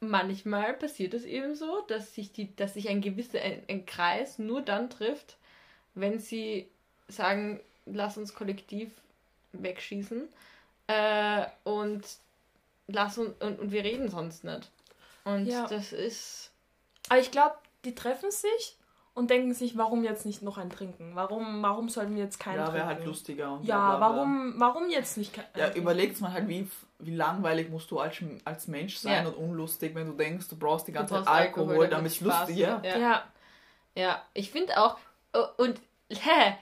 [0.00, 4.38] manchmal passiert es eben so, dass sich, die, dass sich ein gewisser ein, ein Kreis
[4.38, 5.36] nur dann trifft,
[5.94, 6.68] wenn sie
[7.08, 8.90] sagen, lass uns kollektiv
[9.52, 10.28] wegschießen
[10.86, 12.02] äh, und
[12.88, 14.70] lass uns und, und wir reden sonst nicht.
[15.24, 15.66] Und Ja.
[15.66, 16.50] das ist
[17.08, 18.76] Aber ich glaube, die treffen sich
[19.20, 21.12] und denken sich, warum jetzt nicht noch ein Trinken?
[21.14, 22.78] Warum, warum sollten wir jetzt keinen Ja, trinken?
[22.78, 23.52] wäre halt lustiger.
[23.52, 24.16] Und Ja, bla, bla, bla.
[24.16, 28.16] warum, warum jetzt nicht kein Ja, überlegt mal halt, wie, wie langweilig musst du als,
[28.44, 29.30] als Mensch sein Ja.
[29.30, 32.20] und unlustig, wenn du denkst, du brauchst die ganze Zeit brauchst Alkohol, Alkohol, damit es
[32.20, 32.80] lustig ja.
[32.82, 32.98] ja.
[32.98, 33.24] Ja,
[33.94, 34.96] Ja, ich finde auch,
[35.34, 36.54] oh, und hä,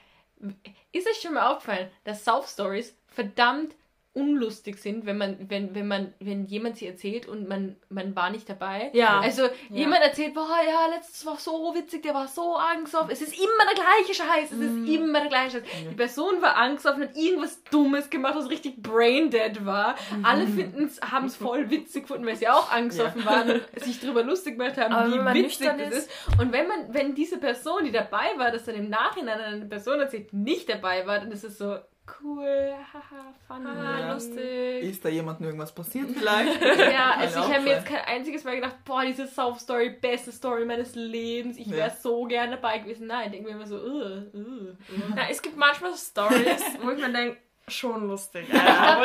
[0.92, 3.74] ist euch schon mal aufgefallen, dass Sauf-Stories verdammt
[4.18, 8.30] unlustig sind, wenn man, wenn, wenn man, wenn jemand sie erzählt und man, man war
[8.30, 8.90] nicht dabei.
[8.92, 9.20] Ja.
[9.20, 13.10] Also jemand erzählt, boah, ja, letztes war so witzig, der war so angstgesoffen.
[13.10, 15.68] Es ist immer der gleiche Scheiß, es ist immer der gleiche Scheiß.
[15.90, 19.94] Die Person war angstgesoffen, hat irgendwas Dummes gemacht, was richtig braindead war.
[20.22, 24.22] Alle finden haben es voll witzig gefunden, weil sie auch angstgesoffen waren und sich darüber
[24.22, 26.10] lustig gemacht haben, Aber wie witzig das ist- ist.
[26.40, 30.00] Und wenn man, wenn diese Person, die dabei war, das dann im Nachhinein eine Person
[30.00, 31.76] erzählt, nicht dabei war, dann ist es so
[32.22, 33.68] cool, haha, funny.
[33.68, 34.12] ah, Ja.
[34.14, 34.82] lustig.
[34.82, 36.60] Ist da jemandem irgendwas passiert vielleicht?
[36.92, 40.64] Ja, also ich habe mir jetzt kein einziges Mal gedacht, boah, diese Soft-Story, beste Story
[40.64, 41.94] meines Lebens, ich wäre Ja.
[41.94, 43.06] so gerne dabei gewesen.
[43.06, 44.74] Nein, ich denke mir immer so, uh, uh, uh.
[45.14, 47.36] Na, es gibt manchmal Stories, wo ich mir denke,
[47.68, 48.46] schon lustig.
[48.52, 49.02] Ja,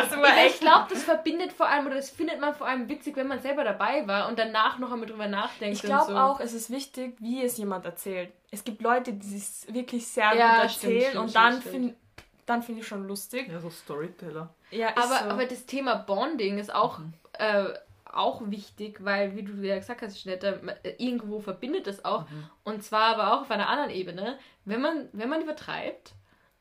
[0.48, 3.42] ich glaube, das verbindet vor allem, oder das findet man vor allem witzig, wenn man
[3.42, 5.76] selber dabei war und danach noch einmal drüber nachdenkt.
[5.78, 6.18] Ich glaube so.
[6.18, 8.32] auch, es ist wichtig, wie es jemand erzählt.
[8.52, 11.64] Es gibt Leute, die es wirklich sehr Ja, gut stimmt, erzählen stimmt, und dann stimmt,
[11.74, 11.96] finde
[12.46, 13.48] dann finde ich schon lustig.
[13.50, 14.54] Ja, so Storyteller.
[14.72, 15.26] Ja, Aber, so.
[15.26, 17.14] aber das Thema Bonding ist auch, Mhm.
[17.34, 17.66] äh,
[18.06, 22.30] auch wichtig, weil, wie du ja gesagt hast, Jeanette, ma- äh, irgendwo verbindet es auch.
[22.30, 22.50] Mhm.
[22.64, 24.38] Und zwar aber auch auf einer anderen Ebene.
[24.66, 26.14] Wenn man, wenn man übertreibt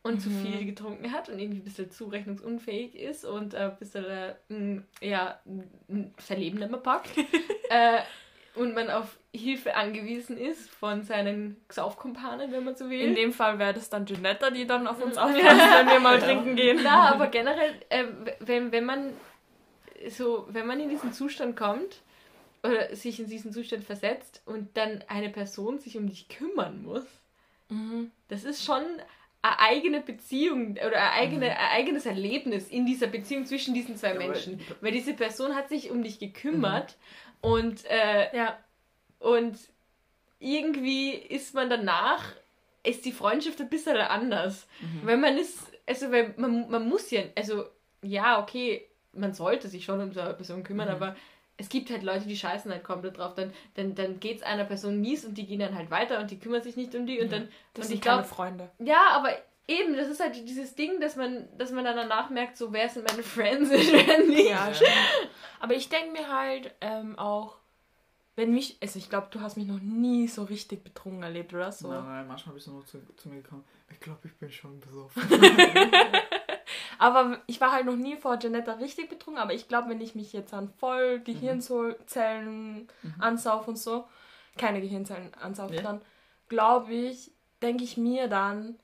[0.02, 0.42] und zu Mhm.
[0.46, 5.38] viel getrunken hat und irgendwie ein bisschen zurechnungsunfähig ist und äh, ein bisschen, äh, ja,
[6.18, 7.10] sein Leben nicht mehr packt
[7.70, 7.98] äh,
[8.54, 13.00] und man auf Hilfe angewiesen ist von seinen Saufkumpanen, wenn man so will.
[13.00, 15.24] in dem Fall wäre das dann Janetta, die dann auf uns Ja.
[15.24, 16.26] aufpasst, wenn wir mal Ja.
[16.26, 16.80] trinken gehen.
[16.82, 18.04] Na, aber generell, äh,
[18.40, 19.12] wenn, wenn man
[20.08, 22.02] so, wenn man in diesen Zustand kommt
[22.62, 27.04] oder sich in diesen Zustand versetzt und dann eine Person sich um dich kümmern muss,
[27.68, 28.10] Mhm.
[28.28, 28.82] das ist schon
[29.40, 34.12] eine eigene Beziehung oder ein, eigene, ein eigenes Erlebnis in dieser Beziehung zwischen diesen zwei
[34.14, 34.60] Menschen.
[34.82, 36.96] Weil diese Person hat sich um dich gekümmert
[37.42, 38.58] und, äh, Ja.
[39.18, 39.58] und
[40.38, 42.24] irgendwie ist man danach,
[42.84, 44.66] ist die Freundschaft ein bisschen anders.
[45.04, 47.64] Wenn man ist, also weil man, man muss ja, also
[48.02, 50.94] ja, okay, man sollte sich schon um so eine Person kümmern, Mhm.
[50.94, 51.16] aber
[51.58, 53.34] es gibt halt Leute, die scheißen halt komplett drauf.
[53.34, 56.30] Dann, dann, dann geht es einer Person mies und die gehen dann halt weiter und
[56.32, 57.48] die kümmern sich nicht um die und dann.
[57.74, 58.70] Das und sind ich keine glaube, Freunde.
[58.80, 59.30] ja, aber
[59.80, 62.88] eben, das ist halt dieses Ding, dass man, dass man dann danach merkt, so wer
[62.88, 64.48] sind meine Friends und wer nicht.
[64.50, 64.90] Ja, stimmt.
[65.60, 67.56] Aber ich denke mir halt ähm, auch,
[68.36, 71.70] wenn mich, also ich glaube, du hast mich noch nie so richtig betrunken erlebt, oder
[71.70, 71.88] so?
[71.88, 73.64] Nein, nein, manchmal bist du nur zu, zu mir gekommen.
[73.90, 75.22] Ich glaube, ich bin schon besoffen.
[76.98, 80.14] Aber ich war halt noch nie vor Janetta richtig betrunken, aber ich glaube, wenn ich
[80.14, 84.04] mich jetzt an voll Gehirnzellen ansaufe und so,
[84.56, 85.82] keine Gehirnzellen ansaufe, Ja.
[85.82, 86.00] dann
[86.48, 88.78] glaube ich, denke ich mir dann,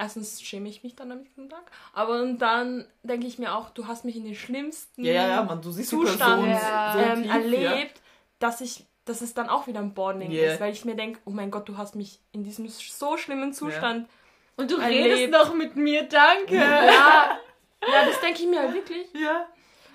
[0.00, 3.70] erstens schäme ich mich dann am nächsten Tag, aber und dann denke ich mir auch,
[3.70, 6.50] du hast mich in den schlimmsten Ja, ja, ja, man, du siehst die Zustand Person
[6.50, 6.92] Ja.
[6.92, 8.00] so ähm, tief, erlebt,
[8.38, 10.52] dass ich dass es dann auch wieder ein Bonding Yeah.
[10.52, 13.52] ist, weil ich mir denke, oh mein Gott, du hast mich in diesem so schlimmen
[13.52, 14.08] Zustand.
[14.56, 15.04] Und du Erlebt.
[15.04, 16.54] redest noch mit mir, danke.
[16.54, 17.38] Ja,
[17.82, 19.08] ja, das denke ich mir halt wirklich.
[19.14, 19.46] Ja.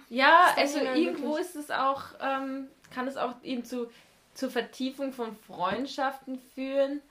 [0.10, 1.46] Ja, also mir irgendwo wirklich.
[1.46, 3.90] ist es auch, ähm, kann es auch eben zu,
[4.34, 7.02] zur Vertiefung von Freundschaften führen.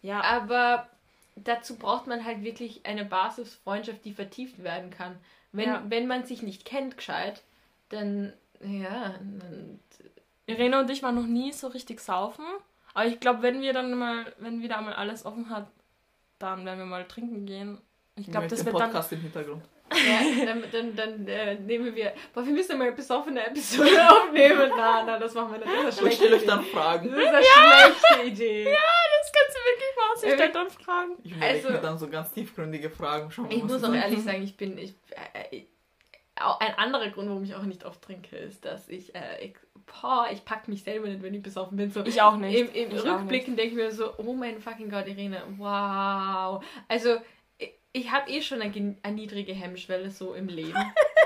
[0.00, 0.88] Ja, Aber
[1.36, 5.16] dazu braucht man halt wirklich eine Basisfreundschaft, die vertieft werden kann.
[5.52, 5.82] Wenn, Ja.
[5.88, 7.42] wenn man sich nicht kennt, gescheit,
[7.90, 9.78] dann, ja, dann,
[10.46, 12.44] Irene und ich waren noch nie so richtig saufen.
[12.94, 15.66] Aber ich glaube, wenn wir dann mal, wenn wieder einmal alles offen hat,
[16.38, 17.78] dann werden wir mal trinken gehen.
[18.16, 18.90] Ich glaube, das wird dann.
[18.90, 19.62] Podcast im Hintergrund.
[19.92, 24.70] ja, dann, dann, dann äh, nehmen wir, boah, wir müssen mal eine besoffene Episode aufnehmen.
[24.76, 25.70] Na, na, das machen wir nicht.
[25.84, 26.70] Das ist eine Ich stelle euch schlechte dann Idee.
[26.72, 27.10] Fragen.
[27.10, 28.64] Das ist eine schlechte Idee.
[28.64, 28.80] Kannst
[30.14, 30.24] machen.
[30.24, 31.10] Ich Ja, stelle dann Fragen.
[31.24, 33.30] Ich Also- mir dann so ganz tiefgründige Fragen.
[33.36, 34.42] Wir Ich muss auch ehrlich sagen.
[34.42, 34.78] ich bin.
[34.78, 34.94] Ich,
[35.50, 35.66] äh, äh,
[36.36, 39.14] ein anderer Grund, warum ich auch nicht oft trinke, ist, dass ich.
[39.14, 39.54] Äh, ich
[40.00, 41.90] boah, ich pack mich selber nicht, wenn ich besoffen bin.
[41.90, 42.56] So, Ich auch nicht.
[42.58, 46.64] Im, im Ich Rückblicken denke ich mir so: Oh mein fucking Gott, Irene, wow.
[46.88, 47.16] Also,
[47.58, 50.78] ich, ich habe eh schon eine, eine niedrige Hemmschwelle so im Leben.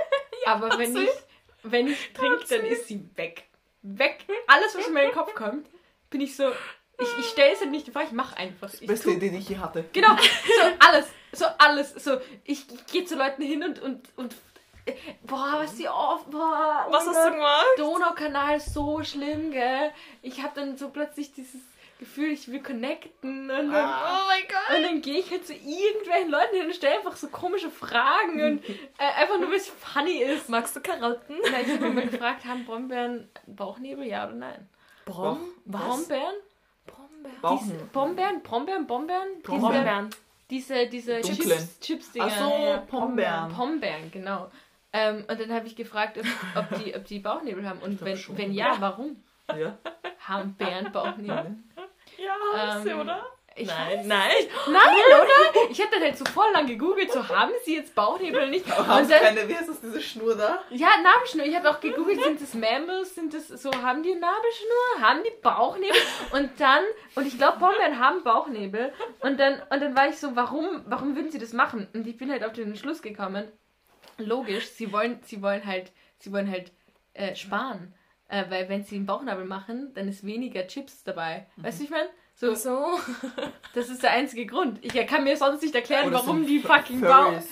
[0.47, 1.09] Aber wenn ich,
[1.63, 3.45] wenn ich trinke, dann ist sie weg.
[3.83, 4.25] Weg.
[4.49, 5.69] Alles, was in meinen Kopf kommt,
[6.11, 6.51] bin ich so.
[6.99, 8.73] Ich, ich stelle es halt nicht vor, ich mache einfach.
[8.81, 9.85] Ich Beste Idee, die ich je hatte.
[9.93, 14.35] Genau, so alles, so alles, so ich, ich gehe zu Leuten hin und und und
[14.87, 17.67] äh, boah, was die oft, boah, oh Was hast du gemacht?
[17.77, 19.93] Donaukanal ist so schlimm, gell?
[20.23, 21.61] Ich habe dann so plötzlich dieses
[21.99, 24.21] Gefühl, ich will connecten und dann, Ah.
[24.23, 27.17] oh mein Gott, und dann gehe ich halt zu irgendwelchen Leuten hin und stelle einfach
[27.17, 30.49] so komische Fragen und äh, einfach nur, weil es funny ist.
[30.49, 31.37] Magst du Karotten?
[31.51, 34.69] Na, ich habe mal gefragt, haben Brombeeren Bauchnebel, ja oder nein?
[35.07, 35.41] Brom?
[35.65, 35.89] Brombeeren?
[35.99, 36.35] Brombeeren.
[37.43, 38.43] Bauch- Diese, Brombeeren?
[38.43, 38.87] Brombeeren?
[38.87, 39.29] Brombeeren?
[39.37, 40.11] Diese, Brombeeren.
[40.51, 41.49] diese, Dunklen.
[41.59, 42.27] Chips, Chips-Dinger.
[42.31, 43.53] Ach so, Pombeeren.
[43.53, 44.51] Pombeeren, genau.
[44.93, 46.25] Ähm, und dann habe ich gefragt, ob,
[46.73, 47.81] ob, die, ob die Bauchnebel haben.
[47.81, 48.39] Und wenn, schon.
[48.39, 49.23] wenn ja, warum
[49.57, 49.77] Ja.
[50.21, 51.57] haben Bären Bauchnebel?
[52.19, 53.23] Ja, hast du, Ähm, oder?
[53.59, 54.31] Ich Nein, nein.
[54.67, 55.71] Nein, oder?
[55.71, 58.71] Ich habe dann halt so voll lang gegoogelt, so haben sie jetzt Bauchnebel nicht.
[58.71, 60.63] Aber haben dann, keine, wie heißt das, diese Schnur da?
[60.71, 61.47] ja, Nabelschnur.
[61.47, 63.15] Ich habe auch gegoogelt, sind das Mammals?
[63.15, 65.01] Sind das so, haben die Nabelschnur?
[65.01, 65.97] Haben die Bauchnebel?
[66.33, 68.93] Und dann, und ich glaube, Brombeeren haben Bauchnebel.
[69.21, 71.89] Und dann, und dann war ich so, warum, warum würden sie das machen?
[71.95, 73.51] Und ich bin halt auf den Schluss gekommen.
[74.19, 76.73] Logisch, sie wollen, sie wollen halt, sie wollen halt
[77.15, 77.95] äh, sparen.
[78.29, 81.47] Äh, weil wenn sie einen Bauchnabel machen, dann ist weniger Chips dabei.
[81.57, 82.09] Weißt du, ich meine?
[82.39, 82.99] So, So.
[83.75, 84.79] das ist der einzige Grund.
[84.85, 87.31] Ich kann mir sonst nicht erklären, Oder warum sind die Fu- fucking Bau...
[87.31, 87.49] Furries.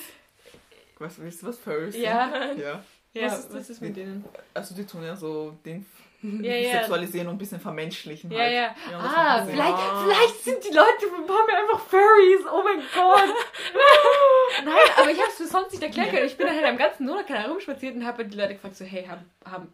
[0.99, 2.31] Was, wisst ihr was Furries Ja.
[2.49, 2.61] sind?
[2.61, 2.83] Ja.
[3.15, 4.25] Ja, Was ist was ist mit denen?
[4.53, 5.87] Also die tun ja so den
[6.23, 6.79] Ja, ja.
[6.79, 8.53] sexualisieren und ein bisschen vermenschlichen Ja, halt.
[8.53, 8.75] ja.
[8.91, 12.41] Ja, ah, vielleicht, vielleicht sind die Leute von Pommes einfach Furries.
[12.53, 13.35] Oh mein Gott.
[14.65, 16.11] Nein, aber ich habe es mir sonst nicht erklärt.
[16.11, 16.27] können.
[16.27, 19.05] Ich bin dann halt am ganzen Donaukanal rumspaziert und habe die Leute gefragt, so, hey,
[19.07, 19.73] haben, haben,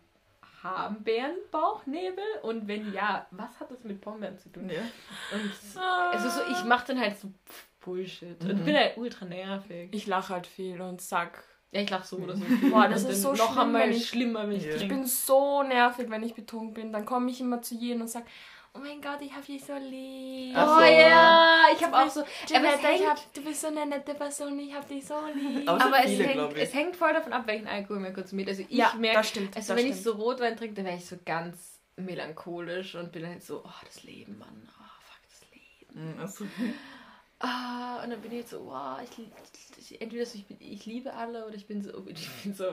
[0.62, 2.24] haben Bären Bauchnebel?
[2.42, 4.68] Und wenn ja, was hat das mit Pombeeren zu tun?
[4.68, 4.80] Ja.
[5.32, 5.50] Und
[6.12, 7.32] also so, ich mache dann halt so
[7.80, 8.40] Bullshit.
[8.42, 8.64] Und Mhm.
[8.64, 9.88] bin halt ultra nervig.
[9.92, 11.42] Ich lache halt viel und sag,
[11.72, 12.42] Ja, ich lach so oder so.
[12.68, 14.74] Boah, das Und ist so noch schlimm, einmal wenn ich- schlimmer, wenn ich Ja.
[14.74, 16.92] ich bin so nervig, wenn ich betrunken bin.
[16.92, 18.24] Dann komme ich immer zu jedem und sag,
[18.74, 20.54] oh mein Gott, ich hab dich so lieb.
[20.56, 20.84] Ach Oh so.
[20.84, 22.20] ja, ich habe auch so.
[22.20, 25.04] Aber es Janetta, ich hängt, hab, du bist so eine nette Person, ich hab dich
[25.06, 25.68] so lieb.
[25.68, 26.62] Aber- aber es viele, hängt, glaub ich.
[26.62, 28.48] es hängt voll davon ab, welchen Alkohol man konsumiert.
[28.48, 29.56] Also ich ja, merke, das stimmt.
[29.56, 30.16] also das wenn ich stimmt.
[30.16, 34.02] so Rotwein trinke, dann wäre ich so ganz melancholisch und bin halt so, oh, das
[34.04, 36.14] Leben, Mann, oh, fuck, das Leben.
[36.14, 36.44] Mhm, Also,
[37.42, 40.84] Ah, und dann bin ich jetzt so, wow, ich, ich, entweder so, ich, bin, ich
[40.84, 42.64] liebe alle oder ich bin so, ich bin so,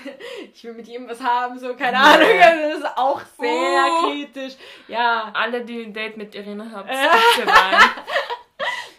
[0.52, 4.10] ich will mit jedem was haben, so, keine Ahnung, also das ist auch sehr Uh.
[4.10, 4.54] kritisch.
[4.88, 6.94] Ja, Alle, die ein Date mit Irene habt, Äh.
[7.36, 7.82] bitte rein.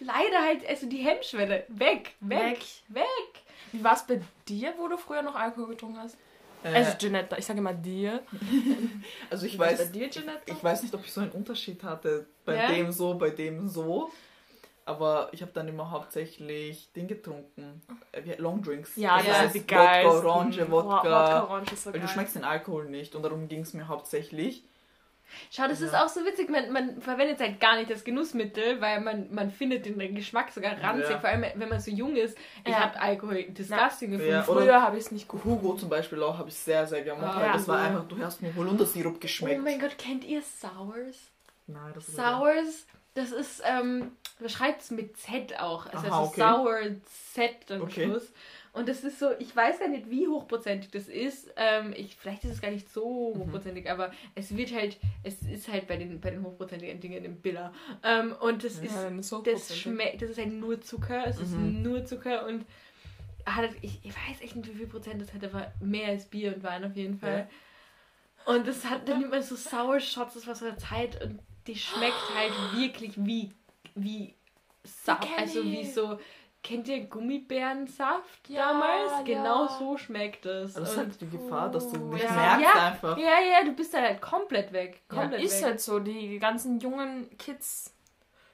[0.00, 2.66] leider halt, also die Hemmschwelle, weg, weg, Weg.
[2.88, 3.04] weg.
[3.72, 6.16] Wie war's bei dir, wo du früher noch Alkohol getrunken hast?
[6.64, 8.22] äh, Also Janetta, ich sage immer dir.
[9.28, 12.26] also ich weiß, dir, ich weiß nicht, ob ich so einen Unterschied hatte.
[12.46, 12.68] Bei Ja?
[12.68, 14.10] dem so, bei dem so.
[14.88, 17.82] Aber ich habe dann immer hauptsächlich Ding getrunken.
[18.12, 18.96] Äh, Long Drinks.
[18.96, 20.02] Ja, das das heißt die Wodka.
[20.08, 20.96] Orange, Wodka.
[20.96, 22.06] Wodka Orange ist so weil geil.
[22.08, 24.64] du schmeckst den Alkohol nicht und darum ging es mir hauptsächlich.
[25.50, 26.04] Schau, das ist Ja.
[26.04, 29.84] auch so witzig, man, man verwendet halt gar nicht das Genussmittel, weil man, man findet
[29.84, 31.18] den Geschmack sogar ranzig, Ja.
[31.18, 32.38] vor allem wenn man so jung ist.
[32.64, 32.80] Ich Ja.
[32.80, 34.32] habe Alkohol disgusting gefunden.
[34.32, 35.44] Ja, Früher habe ich es nicht gut.
[35.44, 37.36] Hugo zum Beispiel auch habe ich sehr, sehr gerne gemacht.
[37.36, 37.86] Ah, weil das war ja.
[37.88, 39.62] einfach, du hast nur Holundersirup Oh geschmeckt.
[39.62, 41.16] mein Gott, kennt ihr Sours?
[41.66, 44.12] Nein, das ist Sours, das ist, ähm,
[44.46, 45.86] schreibt es mit Z auch.
[45.86, 46.40] Also, Aha, also okay.
[46.42, 46.78] Sour
[47.34, 48.04] Z am Okay.
[48.04, 48.32] Schluss.
[48.72, 51.50] Und das ist so, ich weiß gar nicht, wie hochprozentig das ist.
[51.56, 53.40] Ähm, ich, vielleicht ist es gar nicht so Mhm.
[53.40, 57.40] hochprozentig, aber es wird halt, es ist halt bei den, bei den hochprozentigen Dingen im
[57.40, 57.72] Biller.
[58.04, 61.56] Ähm, und das ist, Ja, ist das schmeckt, das ist halt nur Zucker, es ist
[61.56, 61.82] Mhm.
[61.82, 62.64] nur Zucker und
[63.46, 66.54] hat, ich, ich weiß echt nicht, wie viel Prozent das hat, aber mehr als Bier
[66.54, 67.48] und Wein auf jeden Fall.
[68.46, 71.40] Und das hat, dann nimmt man so Sour Shots, das war so eine Zeit und
[71.66, 73.50] die schmeckt halt wirklich wie,
[74.02, 74.34] wie
[74.84, 76.18] Saft, also wie so,
[76.62, 79.10] kennt ihr Gummibärensaft Ja, damals?
[79.10, 79.22] ja.
[79.22, 80.76] Genau so schmeckt es.
[80.76, 82.32] Also das ist halt die Gefahr, dass du nicht Ja.
[82.32, 82.86] merkst Ja.
[82.88, 83.18] einfach.
[83.18, 85.02] ja, ja, du bist halt komplett weg.
[85.10, 85.64] Ja, Komplett ist weg.
[85.64, 87.92] halt so, die ganzen jungen Kids,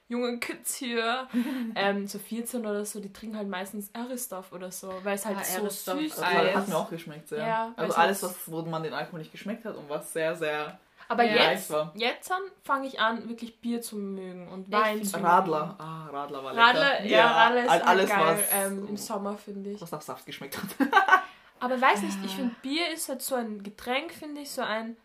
[0.09, 1.29] jungen Kids hier,
[1.77, 5.39] ähm, so 14 oder so, die trinken halt meistens Aristoff oder so, weil es halt
[5.39, 6.43] Ah, so Aristoff, süß Das Ah, hat, ja.
[6.51, 6.57] ist.
[6.57, 7.73] hat mir auch geschmeckt sehr.
[7.77, 10.35] Also es alles, halt- was, wo man den Alkohol nicht geschmeckt hat und was sehr,
[10.37, 10.79] sehr
[11.09, 11.51] Aber Ja.
[11.53, 11.93] jetzt, war.
[11.97, 12.33] jetzt
[12.63, 15.27] fange ich an, wirklich Bier zu mögen und Wein zu mögen.
[15.27, 15.77] Radler.
[15.79, 16.67] Ah, Radler war lecker.
[16.67, 19.81] Radler, ja, Radler ist all- alles, geil was, ähm, im Sommer, finde ich.
[19.83, 20.65] was nach Saft geschmeckt hat.
[21.61, 22.25] Aber weiß nicht, Ah.
[22.27, 24.97] ich finde Bier ist halt so ein Getränk, finde ich, so ein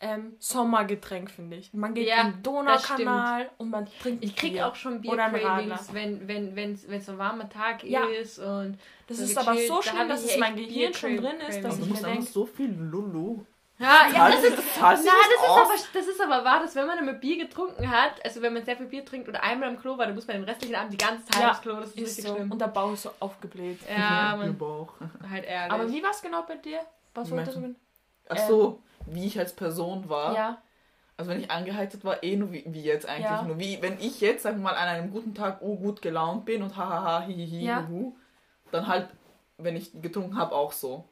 [0.00, 1.72] ähm, Sommergetränk, finde ich.
[1.72, 4.68] Man geht Ja, im Donaukanal und man trinkt Ich krieg Bier.
[4.68, 8.04] auch schon Bier-Cravings, wenn wenn wenn wenn so ein warmer Tag Ja.
[8.04, 11.40] ist und Das ist aber so da schlimm, hab dass es mein Gehirn schon drin
[11.48, 13.44] ist, dass du ich mir denke, so viel Lulu.
[13.78, 15.08] Ja, ja, das ist du Na, das ist,
[15.48, 18.64] aber, das ist aber wahr, dass wenn man einmal Bier getrunken hat, also wenn man
[18.64, 20.92] sehr viel Bier trinkt und einmal im Klo war, dann muss man den restlichen Abend
[20.92, 21.76] die ganze Zeit Ja, aufs Klo.
[21.76, 22.34] Das ist, ist richtig so.
[22.34, 22.52] schlimm.
[22.52, 23.78] Und der Bauch ist so aufgebläht.
[23.88, 24.94] ja, Im man, Bauch.
[25.28, 25.72] halt ehrlich.
[25.72, 26.80] Aber wie war es genau bei dir?
[27.14, 27.74] Was meinst du?
[28.28, 30.34] Ach so, wie ich als Person war.
[30.34, 30.58] Ja.
[31.18, 33.24] Also wenn ich angeheitert war, eh nur wie, wie jetzt eigentlich.
[33.24, 33.42] Ja.
[33.42, 36.62] Nur wie, wenn ich jetzt, wir mal, an einem guten Tag oh, gut gelaunt bin
[36.62, 37.86] und hahaha, hihihi, Ja.
[37.88, 38.14] huhu,
[38.70, 39.08] dann halt,
[39.56, 41.08] wenn ich getrunken habe, auch so.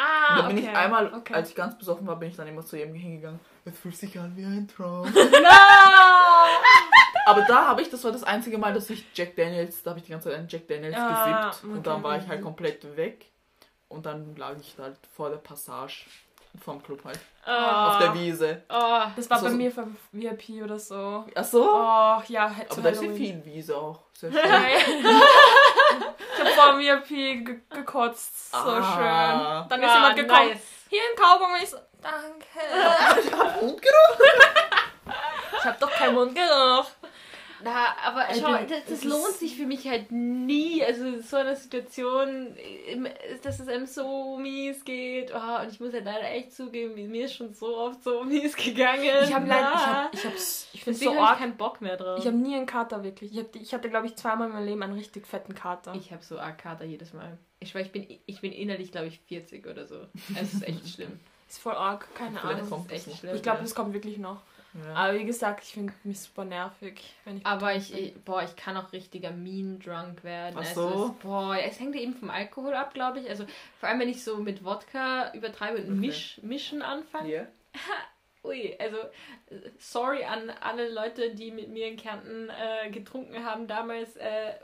[0.00, 0.68] Ah, und dann bin okay.
[0.70, 1.34] ich einmal, okay.
[1.34, 3.40] als ich ganz besoffen war, bin ich dann immer zu ihm hingegangen.
[3.64, 5.12] Es fühlt sich an wie ein Traum.
[7.26, 9.98] Aber da habe ich, das war das einzige Mal, dass ich Jack Daniels, da habe
[10.00, 11.64] ich die ganze Zeit einen Jack Daniels Ah, gesippt.
[11.64, 11.72] okay.
[11.76, 13.26] Und dann war ich halt komplett weg.
[13.88, 16.06] Und dann lag ich halt vor der Passage
[16.64, 17.18] vom Club halt.
[17.44, 17.88] Ah.
[17.92, 18.62] Auf der Wiese.
[18.68, 21.24] oh, Das war So- bei mir für VIP oder so.
[21.34, 21.62] Ach so?
[21.70, 24.00] Oh, ja, Aber zu da ist ja viel Wiese auch.
[24.14, 24.40] Sehr schön.
[26.48, 26.54] Ja.
[26.54, 28.50] ich vor dem VIP ge gekotzt.
[28.52, 28.82] So Ah.
[28.94, 29.68] schön.
[29.68, 30.48] Dann ist ah, jemand gekommen.
[30.48, 30.60] nice.
[30.90, 31.58] Hier ein Kaugummi.
[31.62, 33.60] Ich so, danke.
[33.60, 34.18] Mundgeruch?
[35.60, 36.86] Ich habe doch keinen Mundgeruch.
[37.62, 40.82] Na, aber Ich schau, das, das lohnt sich für mich halt nie.
[40.84, 42.56] Also so eine Situation,
[43.42, 45.32] dass es einem so mies geht.
[45.34, 48.54] Oh, und ich muss halt leider echt zugeben, mir ist schon so oft so mies
[48.56, 49.02] gegangen.
[49.24, 50.04] Ich habe leider, ich, Na.
[50.04, 51.38] hab, ich, hab's, ich finde so habe ich arg.
[51.38, 52.18] keinen Bock mehr drauf.
[52.18, 53.32] Ich habe nie einen Kater wirklich.
[53.32, 55.94] Ich, hab, ich hatte, glaube ich, zweimal in meinem Leben einen richtig fetten Kater.
[55.94, 57.38] Ich habe so arg Kater jedes Mal.
[57.60, 59.96] Ich, schwör, ich, bin, ich bin innerlich, glaube ich, 40 oder so.
[60.40, 61.18] Es ist echt schlimm.
[61.48, 62.86] ist voll arg, keine Ahnung.
[62.90, 63.54] Ich glaube, ja.
[63.56, 64.42] das kommt wirklich noch.
[64.74, 64.94] Ja.
[64.94, 67.46] Aber wie gesagt, ich finde mich super nervig, wenn ich.
[67.46, 68.22] Aber ich, bin.
[68.24, 70.56] boah, ich kann auch richtiger mean drunk werden.
[70.58, 71.06] Ach so.
[71.06, 73.28] ist, boah, es hängt ja eben vom Alkohol ab, glaube ich.
[73.28, 73.46] Also
[73.78, 76.06] vor allem, wenn ich so mit Wodka übertreibe und Okay.
[76.06, 77.32] Misch, Mischen anfange.
[77.32, 77.46] Ja.
[78.44, 78.98] Ui, also
[79.78, 84.16] sorry an alle Leute, die mit mir in Kärnten äh, getrunken haben damals.
[84.16, 84.54] Äh,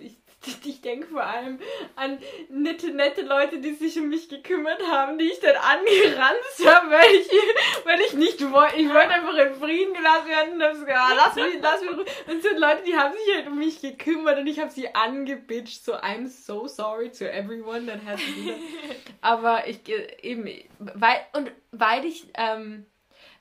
[0.00, 0.16] ich
[0.64, 1.58] ich denke vor allem
[1.96, 6.90] an nette, nette Leute, die sich um mich gekümmert haben, die ich dann angeranzt habe,
[6.90, 7.28] weil ich,
[7.84, 8.76] weil ich nicht wollte.
[8.76, 11.90] Ich wollte einfach in Frieden gelassen werden und habe gesagt, ah, lass mich, lass mich.
[11.90, 14.94] Und es sind Leute, die haben sich halt um mich gekümmert und ich habe sie
[14.94, 15.84] angebitcht.
[15.84, 18.56] So, I'm so sorry to everyone that has that.
[19.20, 20.48] Aber ich äh, eben,
[20.78, 22.86] weil, und weil ich, ähm,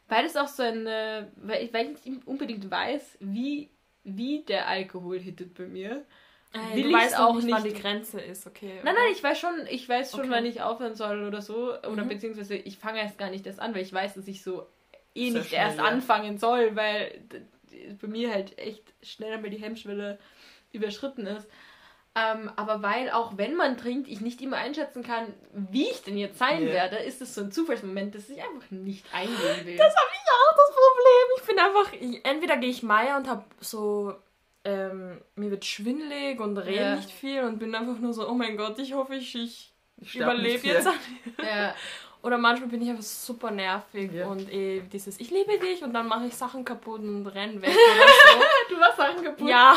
[0.08, 3.70] weil es auch so eine, weil ich, weil ich nicht unbedingt weiß, wie,
[4.04, 6.06] wie der Alkohol hittet bei mir.
[6.54, 7.74] Ey, will du ich's weißt auch nicht, wann die.
[7.74, 8.72] Grenze ist, okay.
[8.84, 10.30] Nein, nein, ich weiß schon, ich weiß schon, Okay.
[10.32, 11.74] wann ich aufhören soll oder so.
[11.84, 12.10] Oder Mhm.
[12.10, 14.66] beziehungsweise ich fange erst gar nicht erst an, weil ich weiß, dass ich so
[15.14, 15.86] eh Sehr nicht schnell, erst ja.
[15.86, 17.22] anfangen soll, weil
[18.02, 20.20] bei mir halt echt schnell einmal die Hemmschwelle
[20.72, 21.48] überschritten ist.
[22.20, 26.18] Ähm, aber weil auch wenn man trinkt, ich nicht immer einschätzen kann, wie ich denn
[26.18, 26.74] jetzt sein Ja.
[26.74, 29.78] werde, ist es so ein Zufallsmoment, dass ich einfach nicht eingehen will.
[29.78, 31.28] Das habe ich auch das Problem.
[31.38, 34.16] Ich bin einfach, ich, entweder gehe ich Meier und habe so,
[34.64, 36.96] ähm, mir wird schwindelig und rede Ja.
[36.96, 40.16] nicht viel und bin einfach nur so, oh mein Gott, ich hoffe, ich, ich Ich
[40.16, 40.88] überlebe jetzt.
[41.42, 41.76] ja.
[42.24, 44.26] Oder manchmal bin ich einfach super nervig Ja.
[44.28, 47.70] und eh dieses, ich liebe dich und dann mache ich Sachen kaputt und renn weg
[47.96, 49.40] oder Du warst Sachen kaputt.
[49.40, 49.48] so.
[49.48, 49.76] ja,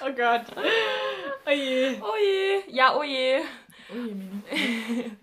[0.00, 0.44] Oh Gott.
[1.46, 2.00] Oh je.
[2.02, 3.40] oh je, ja, oh je.
[3.88, 4.42] Oh je, Mini.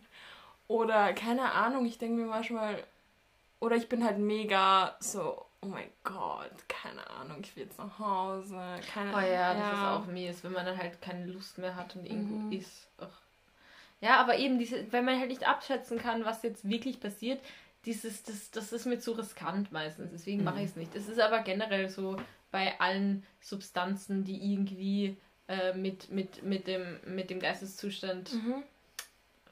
[0.68, 2.84] Oder keine Ahnung, ich denke mir manchmal,
[3.62, 7.98] oder ich bin halt mega so, oh mein Gott, keine Ahnung, ich will jetzt nach
[8.00, 8.60] Hause.
[8.94, 11.96] Keine Oh ja, das ist auch mies, wenn man dann halt keine Lust mehr hat
[11.96, 12.52] und irgendwo Mhm.
[12.52, 12.90] ist.
[12.98, 13.22] Ach.
[14.02, 17.42] Ja, aber eben, diese, wenn man halt nicht abschätzen kann, was jetzt wirklich passiert,
[17.86, 20.12] dieses, das, das ist mir zu riskant meistens.
[20.12, 20.64] Deswegen mache Mhm.
[20.64, 20.96] ich es nicht.
[20.96, 22.18] Es ist aber generell so,
[22.52, 25.18] bei allen Substanzen, die irgendwie
[25.48, 28.64] äh, mit, mit, mit, dem, mit dem Geisteszustand Mhm.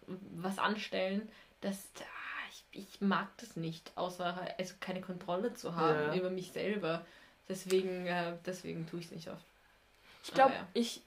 [0.08, 1.28] was anstellen,
[1.62, 6.16] dass ah, ich, ich mag das nicht, außer also keine Kontrolle zu haben Ja.
[6.16, 7.06] über mich selber.
[7.48, 9.46] Deswegen, äh, deswegen tue ich es nicht oft.
[10.24, 10.68] Ich glaube, ja.
[10.74, 11.02] ich,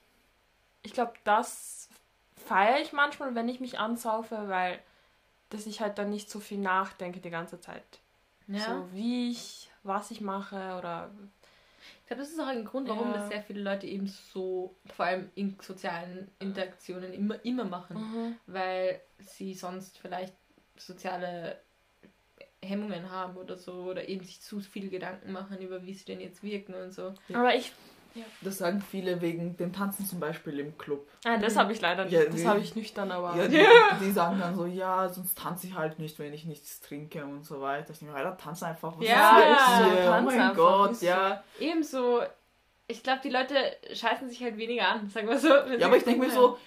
[0.83, 1.89] ich glaube, das
[2.45, 4.79] feiere ich manchmal, wenn ich mich ansaufe, weil
[5.49, 7.83] dass ich halt dann nicht so viel nachdenke die ganze Zeit.
[8.47, 8.59] Ja.
[8.59, 11.09] So wie ich, was ich mache oder
[12.01, 13.13] Ich glaube, das ist auch ein Grund, warum Ja.
[13.17, 17.97] das sehr viele Leute eben so, vor allem in sozialen Interaktionen, immer, immer machen.
[17.97, 18.35] Mhm.
[18.47, 20.33] Weil sie sonst vielleicht
[20.75, 21.59] soziale
[22.61, 23.73] Hemmungen haben oder so.
[23.83, 27.13] Oder eben sich zu viel Gedanken machen über, wie sie denn jetzt wirken und so.
[27.33, 27.71] Aber ich,
[28.41, 31.07] Das sagen viele wegen dem Tanzen zum Beispiel im Club.
[31.25, 32.13] ah, das habe ich leider nicht.
[32.13, 33.59] Ja, das habe ich nüchtern, aber Ja, die,
[34.05, 37.45] die sagen dann so, ja, sonst tanze ich halt nicht, wenn ich nichts trinke und
[37.45, 37.91] so weiter.
[37.93, 38.93] Ich denke, Alter, tanz einfach.
[38.97, 40.05] Was Ja, ist hier?
[40.19, 41.43] Oh mein einfach, Gott, ist ja.
[41.59, 42.21] Ebenso,
[42.87, 43.55] ich glaube, die Leute
[43.93, 45.49] scheißen sich halt weniger an, sagen wir so.
[45.49, 46.57] Ja, aber ich denke mir so,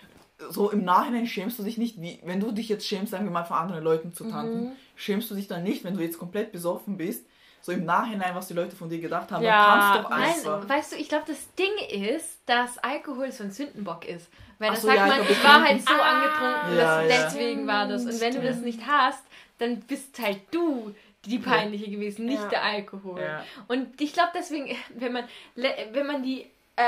[0.51, 3.31] so im Nachhinein schämst du dich nicht, wie, wenn du dich jetzt schämst, sagen wir
[3.33, 4.73] mal, vor anderen Leuten zu tanzen, Mhm.
[4.97, 7.25] schämst du dich dann nicht, wenn du jetzt komplett besoffen bist,
[7.63, 10.69] so im Nachhinein, was die Leute von dir gedacht haben, Ja, dann doch Nein, einfach.
[10.69, 14.29] weißt du, ich glaube, das Ding ist, dass Alkohol so ein Sündenbock ist.
[14.59, 17.03] Weil dann so, sagt ja, ich man, glaub, ich war halt so Ah, angetrunken, ja,
[17.03, 17.25] dass ja.
[17.25, 18.05] deswegen war das.
[18.05, 19.23] Und wenn du das nicht hast,
[19.59, 20.95] dann bist halt du
[21.25, 23.21] die peinliche gewesen, nicht der Alkohol.
[23.69, 26.83] Und ich glaube deswegen, wenn man, wenn man die äh,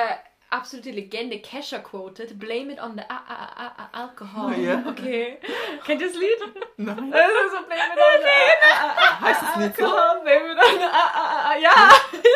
[0.54, 4.52] absolute Legende Kesha quotet, blame it on the a a a a alcohol.
[4.56, 4.82] Ja.
[4.88, 5.38] Okay.
[5.84, 6.38] Kennt ihr das Lied?
[6.76, 8.28] Nein, Also so blame it on the
[8.62, 9.84] a a a heißt es nicht so?
[9.84, 11.70] alcohol, blame it on the a a a a Ja,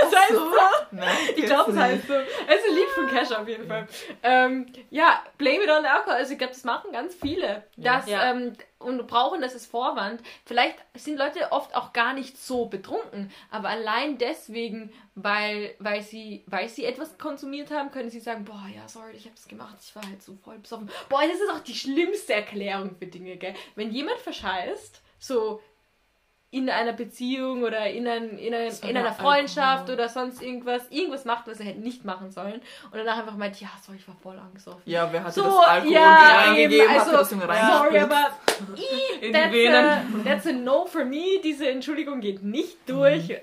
[0.02, 0.52] das heißt so?
[0.90, 2.14] Nein, Ich glaube, es heißt so.
[2.14, 3.86] Es ist ein Lied von Kesha auf jeden Fall.
[4.22, 6.14] Ähm, ja, Blame It on the Alcohol.
[6.14, 7.64] Also ich glaube, das machen ganz viele.
[7.76, 8.04] Das.
[8.08, 10.22] Ähm, und brauchen das als Vorwand.
[10.44, 16.44] Vielleicht sind Leute oft auch gar nicht so betrunken, aber allein deswegen, weil, weil, sie,
[16.46, 19.76] weil sie etwas konsumiert haben, können sie sagen, boah, ja, sorry, ich habe das gemacht,
[19.80, 20.90] ich war halt so voll besoffen.
[21.08, 23.54] Boah, das ist auch die schlimmste Erklärung für Dinge, gell?
[23.74, 25.60] Wenn jemand verscheißt, so
[26.50, 29.94] in einer Beziehung oder in, ein, in, ein, in einer Freundschaft Alkohol.
[29.94, 33.60] oder sonst irgendwas, irgendwas macht, was er hätte nicht machen sollen und danach einfach meint,
[33.60, 34.80] ja, sorry, ich war voll angesoffen.
[34.86, 38.30] Ja, wer hat So, das Alkohol ja, reingegeben, hat also, dir das Junge Sorry, aber
[39.20, 41.40] in that's a, that's a no for me.
[41.44, 43.28] Diese Entschuldigung geht nicht durch.
[43.28, 43.42] Äh,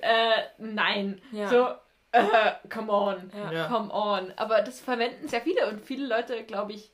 [0.58, 1.22] nein.
[1.32, 1.47] Ja.
[1.47, 1.68] So,
[2.12, 3.32] äh, come on.
[3.51, 3.68] Ja.
[3.68, 4.34] Come on.
[4.36, 6.91] Aber das verwenden sehr viele und viele Leute, glaube ich,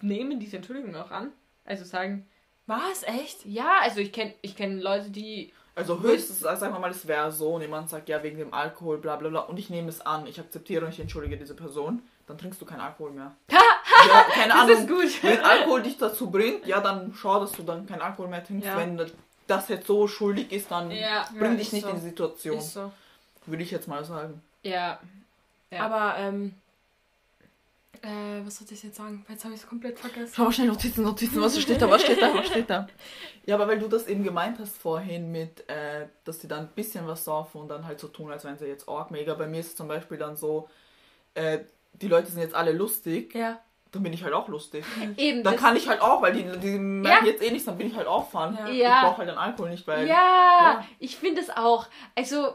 [0.00, 1.32] nehmen diese Entschuldigung auch an.
[1.64, 2.28] Also sagen,
[2.70, 3.02] Was?
[3.02, 3.44] Echt?
[3.44, 5.52] ja, also ich kenne ich kenn Leute, die.
[5.74, 8.52] Also höchstens, also sagen wir mal, es wäre so, und jemand sagt, ja, wegen dem
[8.52, 11.54] Alkohol, bla bla bla, und ich nehme es an, ich akzeptiere und ich entschuldige diese
[11.54, 13.32] Person, dann trinkst du keinen Alkohol mehr.
[13.50, 14.76] ja, keine Das Ahnung.
[14.78, 15.22] ist gut.
[15.22, 18.66] Wenn Alkohol dich dazu bringt, ja, dann schau, dass du dann keinen Alkohol mehr trinkst.
[18.66, 18.76] Ja.
[18.76, 19.00] Wenn
[19.46, 21.24] das jetzt so schuldig ist, dann Ja.
[21.36, 21.88] bring Ja, dich nicht so.
[21.90, 22.58] in die Situation.
[22.58, 22.92] Ist so.
[23.46, 24.42] Würde ich jetzt mal sagen.
[24.62, 24.98] Ja.
[25.70, 25.86] Ja.
[25.86, 26.54] Aber, ähm,
[28.02, 29.24] äh, was sollte ich jetzt sagen?
[29.28, 30.32] Jetzt habe ich es komplett vergessen.
[30.34, 32.86] Schau mal schnell Notizen, Notizen, was steht da, was steht da, was steht da?
[33.46, 36.68] Ja, aber weil du das eben gemeint hast vorhin mit, äh, dass die dann ein
[36.74, 39.34] bisschen was saufen und dann halt so tun, als wären sie jetzt arg mega.
[39.34, 40.68] Bei mir ist es zum Beispiel dann so,
[41.34, 41.60] äh,
[41.94, 43.58] die Leute sind jetzt alle lustig, Ja.
[43.90, 44.84] dann bin ich halt auch lustig.
[45.16, 45.42] Eben.
[45.42, 47.32] Dann kann ich halt auch, weil die, die merken Ja.
[47.32, 48.56] jetzt eh nichts, dann bin ich halt auch fun.
[48.56, 48.68] Ja.
[48.68, 50.06] Ich brauche halt den Alkohol nicht, weil...
[50.06, 50.84] Ja, Ja.
[51.00, 51.86] ich finde es auch.
[52.14, 52.54] Also,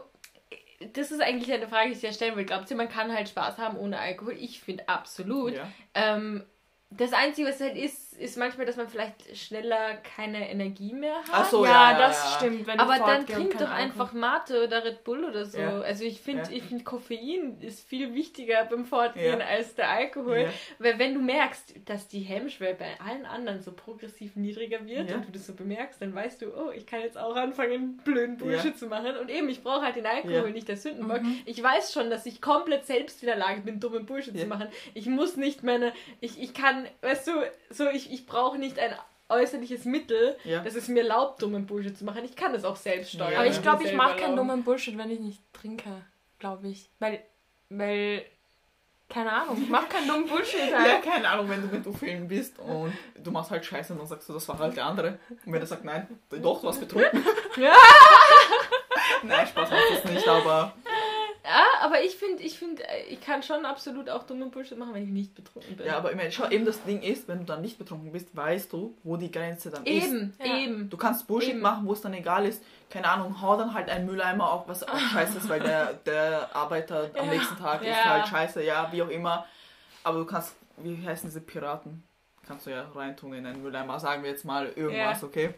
[0.92, 2.44] das ist eigentlich eine Frage, die ich dir stellen will.
[2.44, 4.36] Glaubt ihr, man kann halt Spaß haben ohne Alkohol?
[4.38, 5.54] Ich finde absolut.
[5.54, 5.68] Ja.
[5.94, 6.44] Ähm,
[6.90, 11.30] das Einzige, was halt ist, ist manchmal, dass man vielleicht schneller keine Energie mehr hat.
[11.32, 12.36] Ach so, ja, ja, das ja.
[12.38, 12.66] stimmt.
[12.66, 15.58] Wenn Aber dann trink doch Alkohol- einfach Mate oder Red Bull oder so.
[15.58, 15.80] Ja.
[15.80, 16.56] Also ich finde, Ja.
[16.56, 19.46] ich finde Koffein ist viel wichtiger beim Fortgehen Ja.
[19.46, 20.38] als der Alkohol.
[20.38, 20.48] Ja.
[20.78, 25.16] Weil wenn du merkst, dass die Hemmschwelle bei allen anderen so progressiv niedriger wird Ja.
[25.16, 28.36] und du das so bemerkst, dann weißt du, oh, ich kann jetzt auch anfangen, blöden
[28.36, 28.76] Bullshit Ja.
[28.76, 29.16] zu machen.
[29.16, 30.42] Und eben, ich brauche halt den Alkohol, Ja.
[30.46, 31.22] nicht der Sündenbock.
[31.22, 31.40] Mhm.
[31.46, 34.42] Ich weiß schon, dass ich komplett selbst in der Lage bin, dummen Bullshit Ja.
[34.42, 34.68] zu machen.
[34.94, 37.32] Ich muss nicht meine, ich, ich kann, weißt du,
[37.70, 38.94] so ich, ich brauche nicht ein
[39.28, 40.60] äußerliches Mittel, Ja.
[40.62, 42.24] das es mir erlaubt, dummen Bullshit zu machen.
[42.24, 43.32] Ich kann das auch selbst steuern.
[43.32, 43.38] Ja.
[43.38, 45.90] Aber ich glaube, ich mache keinen dummen Bullshit, wenn ich nicht trinke.
[46.38, 46.88] Glaube ich.
[47.00, 47.20] Weil,
[47.70, 48.24] weil,
[49.08, 51.02] keine Ahnung, ich mache keinen dummen Bullshit Ja, halt.
[51.02, 54.06] keine Ahnung, wenn du mit du Film bist und du machst halt Scheiße und dann
[54.06, 55.18] sagst du, das war halt der andere.
[55.44, 57.24] Und wenn er sagt, nein, doch, du hast betrunken.
[57.56, 57.72] Ja.
[59.22, 60.74] nein, Spaß macht das nicht, aber
[61.48, 65.04] Ja, aber ich finde, ich finde, ich kann schon absolut auch dummen Bullshit machen, wenn
[65.04, 65.86] ich nicht betrunken bin.
[65.86, 68.34] ja, aber ich meine, schau, eben das Ding ist, wenn du dann nicht betrunken bist,
[68.34, 70.06] weißt du, wo die Grenze dann ist.
[70.08, 70.56] eben, Ja.
[70.58, 70.90] eben.
[70.90, 71.60] Du kannst Bullshit Eben.
[71.60, 72.62] machen, wo es dann egal ist.
[72.90, 76.54] Keine Ahnung, hau dann halt einen Mülleimer auf, was auch scheiße ist, weil der, der
[76.56, 77.32] Arbeiter am Ja.
[77.34, 78.04] nächsten Tag ist Ja.
[78.04, 79.46] halt scheiße, ja, wie auch immer.
[80.02, 82.02] Aber du kannst, wie heißen diese Piraten?
[82.46, 85.26] Kannst du ja reintun in einen Mülleimer, sagen wir jetzt mal irgendwas, Ja.
[85.28, 85.54] okay?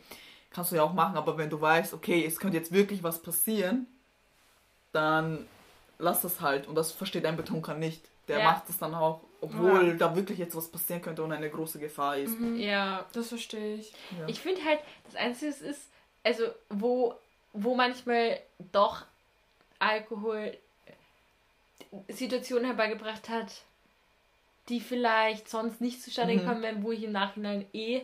[0.51, 3.21] Kannst du ja auch machen, aber wenn du weißt, okay, es könnte jetzt wirklich was
[3.23, 3.87] passieren,
[4.93, 5.47] dann
[5.99, 6.67] lass das halt.
[6.67, 8.09] Und das versteht ein Betrunkener nicht.
[8.29, 8.45] Der Ja.
[8.45, 12.17] macht es dann auch, obwohl da wirklich jetzt was passieren könnte und eine große Gefahr
[12.19, 12.37] ist.
[12.57, 13.93] Ja, Das verstehe ich.
[14.19, 14.29] Ja.
[14.29, 15.89] Ich finde halt, das Einzige ist,
[16.25, 17.15] also wo,
[17.53, 18.39] wo manchmal
[18.73, 19.05] doch
[19.79, 20.57] Alkohol
[22.09, 23.63] Situationen herbeigebracht hat,
[24.69, 26.39] die vielleicht sonst nicht zustande Mhm.
[26.41, 28.03] gekommen wären, wo ich im Nachhinein eh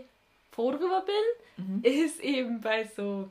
[0.52, 1.80] froh drüber bin, Mhm.
[1.84, 3.30] ist eben bei so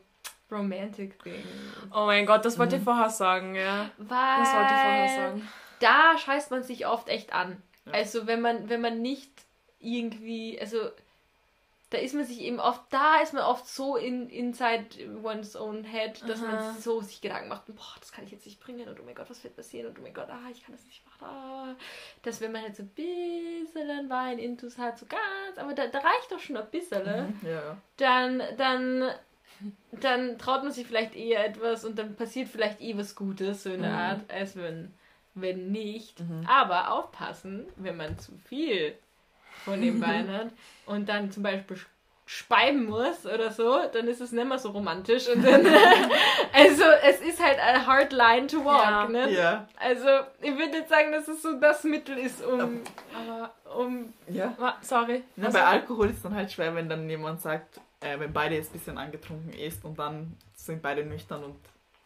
[0.54, 1.46] Romantic Things.
[1.94, 3.90] Oh mein Gott, das wollte ich vorher sagen, ja.
[3.98, 5.50] Weil Das wollte ich vorher sagen.
[5.80, 7.62] da scheißt man sich oft echt an.
[7.86, 7.94] Ja.
[7.94, 9.32] Also wenn man, wenn man nicht
[9.80, 10.78] irgendwie, also
[11.90, 14.86] da ist man sich eben oft, da ist man oft so in inside
[15.22, 16.52] one's own head, dass Aha.
[16.52, 19.14] man so sich Gedanken macht, boah, das kann ich jetzt nicht bringen und oh mein
[19.14, 21.32] Gott, was wird passieren und oh mein Gott, ah, ich kann das nicht machen.
[21.32, 21.76] Ah.
[22.24, 26.00] Dass wenn man jetzt so ein bisschen Wein intus hat, so ganz, aber da, da
[26.00, 27.48] reicht doch schon ein bisschen, Mhm.
[27.48, 27.78] Ja.
[27.98, 29.12] dann, dann,
[29.92, 33.70] dann traut man sich vielleicht eher etwas und dann passiert vielleicht eh was Gutes, so
[33.72, 33.98] in der Mhm.
[33.98, 34.94] Art, als wenn,
[35.36, 36.20] wenn nicht.
[36.20, 36.46] Mhm.
[36.48, 38.96] Aber aufpassen, wenn man zu viel
[39.64, 40.50] von dem Wein hat
[40.86, 41.78] und dann zum Beispiel
[42.26, 45.66] speiben muss oder so, dann ist es nicht mehr so romantisch und dann,
[46.54, 49.08] also es ist halt a hard line to walk, Ja.
[49.10, 49.30] ne?
[49.32, 50.08] Ja, Also
[50.42, 52.80] ich würde jetzt sagen, dass es so das Mittel ist, um,
[53.14, 54.56] Aber, um, ja.
[54.82, 55.24] sorry.
[55.36, 58.56] Na, bei Alkohol ist es dann halt schwer, wenn dann jemand sagt, äh, wenn beide
[58.56, 61.56] jetzt ein bisschen angetrunken ist und dann sind beide nüchtern und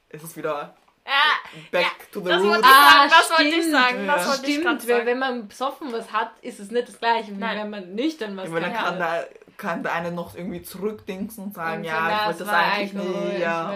[0.10, 0.76] es ist wieder
[1.10, 1.38] Ah,
[1.72, 2.50] back to the das roots.
[2.56, 4.30] wollte ich sagen, das wollte ich sagen, das Ja.
[4.32, 5.06] wollte ich Stimmt, weil sagen.
[5.06, 7.58] wenn man besoffen was hat, ist es nicht das gleiche, wie Nein.
[7.60, 8.86] wenn man nüchtern was Weil dann hat.
[8.86, 12.48] kann der, kann der eine noch irgendwie zurückdingsen und sagen, Und ja, ich wollte das
[12.50, 13.34] war eigentlich Alkohol, nicht.
[13.36, 13.70] ich Ja.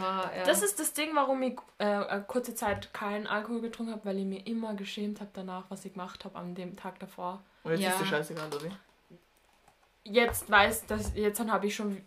[0.00, 0.44] war- ja.
[0.44, 4.18] Das ist das Ding, warum ich äh, eine kurze Zeit keinen Alkohol getrunken habe, weil
[4.18, 7.42] ich mir immer geschämt habe danach, was ich gemacht habe an dem Tag davor.
[7.64, 7.90] Und jetzt Ja.
[7.90, 8.72] ist dir scheißegal, oder wie?
[10.10, 12.00] Jetzt weiß, dass jetzt dann habe ich schon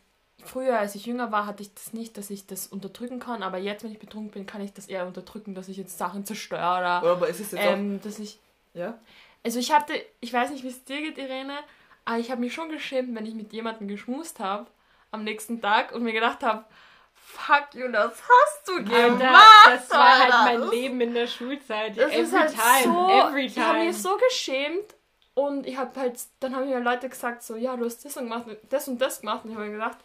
[0.43, 3.57] früher, als ich jünger war, hatte ich das nicht, dass ich das unterdrücken kann, aber
[3.57, 6.61] jetzt, wenn ich betrunken bin, kann ich das eher unterdrücken, dass ich jetzt Sachen zerstöre
[6.61, 8.39] oder aber es ist jetzt ähm, dass ich
[8.73, 8.79] auch.
[8.79, 8.99] Ja?
[9.43, 11.57] Also ich hatte, ich weiß nicht, wie es dir geht, Irene,
[12.05, 14.67] aber ich habe mich schon geschämt, wenn ich mit jemandem geschmust habe
[15.11, 16.65] am nächsten Tag und mir gedacht habe,
[17.13, 19.67] fuck you, das hast du Alter, gemacht.
[19.67, 20.59] das war halt Alter.
[20.59, 21.97] mein Leben in der Schulzeit.
[21.97, 23.85] Das every ist halt time, so, every ich habe time.
[23.85, 24.95] mich so geschämt
[25.33, 28.23] und ich habe halt, dann haben mir Leute gesagt so, ja, du hast das und
[28.29, 29.97] gemacht, das und das gemacht und ich habe mir gedacht,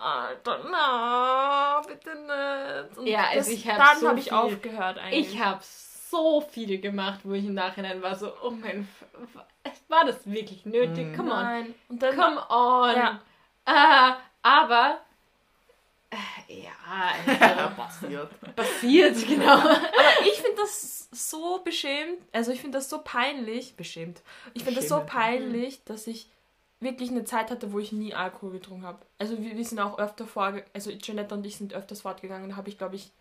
[0.00, 2.98] Alter, na, bitte nicht.
[2.98, 5.34] Und Ja, also das, ich hab dann so habe ich viel- aufgehört eigentlich.
[5.34, 8.88] Ich habe so viel gemacht, wo ich im Nachhinein war so, oh mein,
[9.88, 11.06] war das wirklich nötig?
[11.08, 11.16] Mhm.
[11.16, 11.74] Come on, Nein.
[11.88, 12.96] Und dann, come on.
[12.96, 13.20] Ja.
[13.64, 14.12] Äh,
[14.42, 15.00] aber,
[16.48, 18.30] ja, Passiert.
[18.56, 19.52] passiert, genau.
[19.58, 24.22] Aber ich finde das so beschämt, also ich finde das so peinlich, beschämt.
[24.54, 26.28] Ich finde das so peinlich, dass ich
[26.80, 28.98] wirklich eine Zeit hatte, wo ich nie Alkohol getrunken habe.
[29.18, 32.56] Also wir, wir sind auch öfter vor, also Janette und ich sind öfters fortgegangen, da
[32.56, 33.12] habe ich glaube ich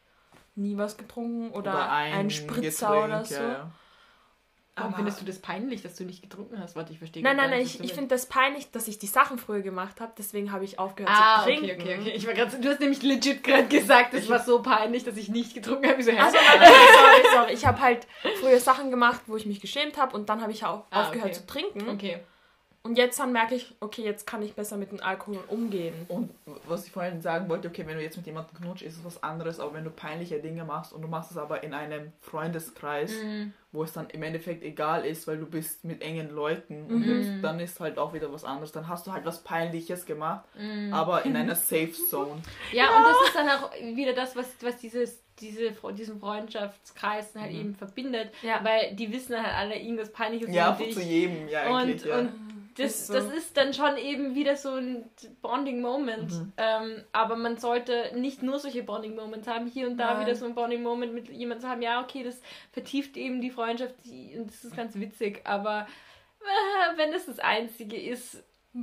[0.55, 3.35] nie was getrunken oder, einen Spritzer Getränk, oder so.
[3.35, 3.71] Ja, ja.
[4.77, 6.77] Warum Aber- findest du das peinlich, dass du nicht getrunken hast?
[6.77, 9.37] Warte, ich verstehe Nein, nein, nein, ich, ich finde das peinlich, dass ich die Sachen
[9.37, 11.81] früher gemacht habe, deswegen habe ich aufgehört Ah, zu okay, trinken.
[11.81, 12.11] okay, okay.
[12.15, 15.27] Ich war grad, du hast nämlich legit gerade gesagt, es war so peinlich, dass ich
[15.27, 16.01] nicht getrunken habe.
[16.01, 16.11] So?
[16.11, 17.53] Also nein, nein, sorry, sorry.
[17.53, 18.07] Ich habe halt
[18.39, 21.31] früher Sachen gemacht, wo ich mich geschämt habe und dann habe ich auch Ah, aufgehört
[21.31, 21.35] okay.
[21.35, 21.89] zu trinken.
[21.89, 22.19] okay.
[22.83, 25.93] Und jetzt dann merke ich, okay, jetzt kann ich besser mit dem Alkohol umgehen.
[26.07, 26.31] Und
[26.67, 29.21] was ich vorhin sagen wollte, okay, wenn du jetzt mit jemandem knutschst, ist es was
[29.21, 33.11] anderes, aber wenn du peinliche Dinge machst und du machst es aber in einem Freundeskreis,
[33.23, 33.53] Mhm.
[33.71, 37.41] wo es dann im Endeffekt egal ist, weil du bist mit engen Leuten und Mhm.
[37.43, 38.71] dann ist halt auch wieder was anderes.
[38.71, 40.91] Dann hast du halt was Peinliches gemacht, Mhm.
[40.91, 42.41] aber in einer Safe Zone.
[42.71, 47.51] Ja, und das ist dann auch wieder das, was, was dieses, diese, diesen Freundschaftskreis halt
[47.51, 47.59] Mhm.
[47.59, 48.31] eben verbindet.
[48.41, 48.59] Ja.
[48.63, 52.05] Weil die wissen halt alle irgendwas Peinliches Ja, zu jedem, ja, Und, eigentlich.
[52.05, 52.17] ja.
[52.19, 52.31] und
[52.75, 55.09] das, das ist dann schon eben wieder so ein
[55.41, 56.31] Bonding-Moment.
[56.31, 56.53] Mhm.
[56.57, 60.25] Ähm, aber man sollte nicht nur solche Bonding-Moments haben, hier und da Nein.
[60.25, 61.81] wieder so ein Bonding-Moment mit jemandem zu haben.
[61.81, 62.41] Ja, okay, das
[62.71, 65.87] vertieft eben die Freundschaft die, und das ist ganz witzig, aber
[66.41, 68.43] äh, wenn das das Einzige ist,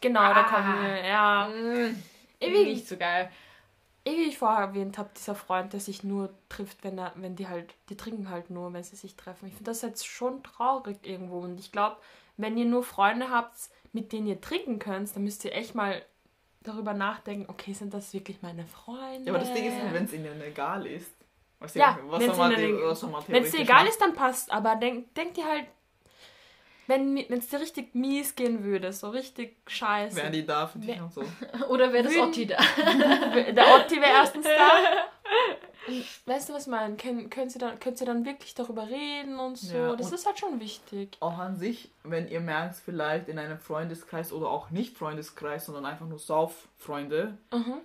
[0.00, 0.42] Genau, da Ah.
[0.44, 1.48] kommen wir, ja.
[1.48, 2.02] mm,
[2.40, 2.66] Ewig.
[2.66, 3.30] nicht so geil.
[4.04, 7.46] Wie ich vorher erwähnt habe, dieser Freund, der sich nur trifft, wenn er, wenn die
[7.48, 9.46] halt, die trinken halt nur, wenn sie sich treffen.
[9.46, 11.38] Ich finde das jetzt schon traurig irgendwo.
[11.38, 11.96] Und ich glaube,
[12.42, 13.56] wenn ihr nur Freunde habt,
[13.92, 16.02] mit denen ihr trinken könnt, dann müsst ihr echt mal
[16.60, 19.24] darüber nachdenken, okay, sind das wirklich meine Freunde?
[19.26, 21.12] ja, aber das Ding ist, wenn es ihnen egal ist.
[21.74, 22.50] Ja, was ihnen- man
[23.28, 24.50] Wenn es dir theoretisch egal ist, dann passt.
[24.52, 25.66] Aber denk, denk dir halt,
[26.86, 30.16] wenn es dir richtig mies gehen würde, so richtig scheiße.
[30.16, 31.22] Wären die da für dich und so.
[31.68, 32.56] Oder wäre das Würden- Otti da?
[33.52, 34.70] Der Otti wäre erstens da.
[36.26, 36.96] Weißt du, was ich meine?
[36.96, 39.76] Können, können, sie dann, können sie dann wirklich darüber reden und so?
[39.76, 41.16] Ja, das und- ist halt schon wichtig.
[41.20, 45.84] Auch an sich, wenn ihr merkt, vielleicht in einem Freundeskreis oder auch nicht Freundeskreis, sondern
[45.86, 47.78] einfach nur Sauffreunde, Mhm.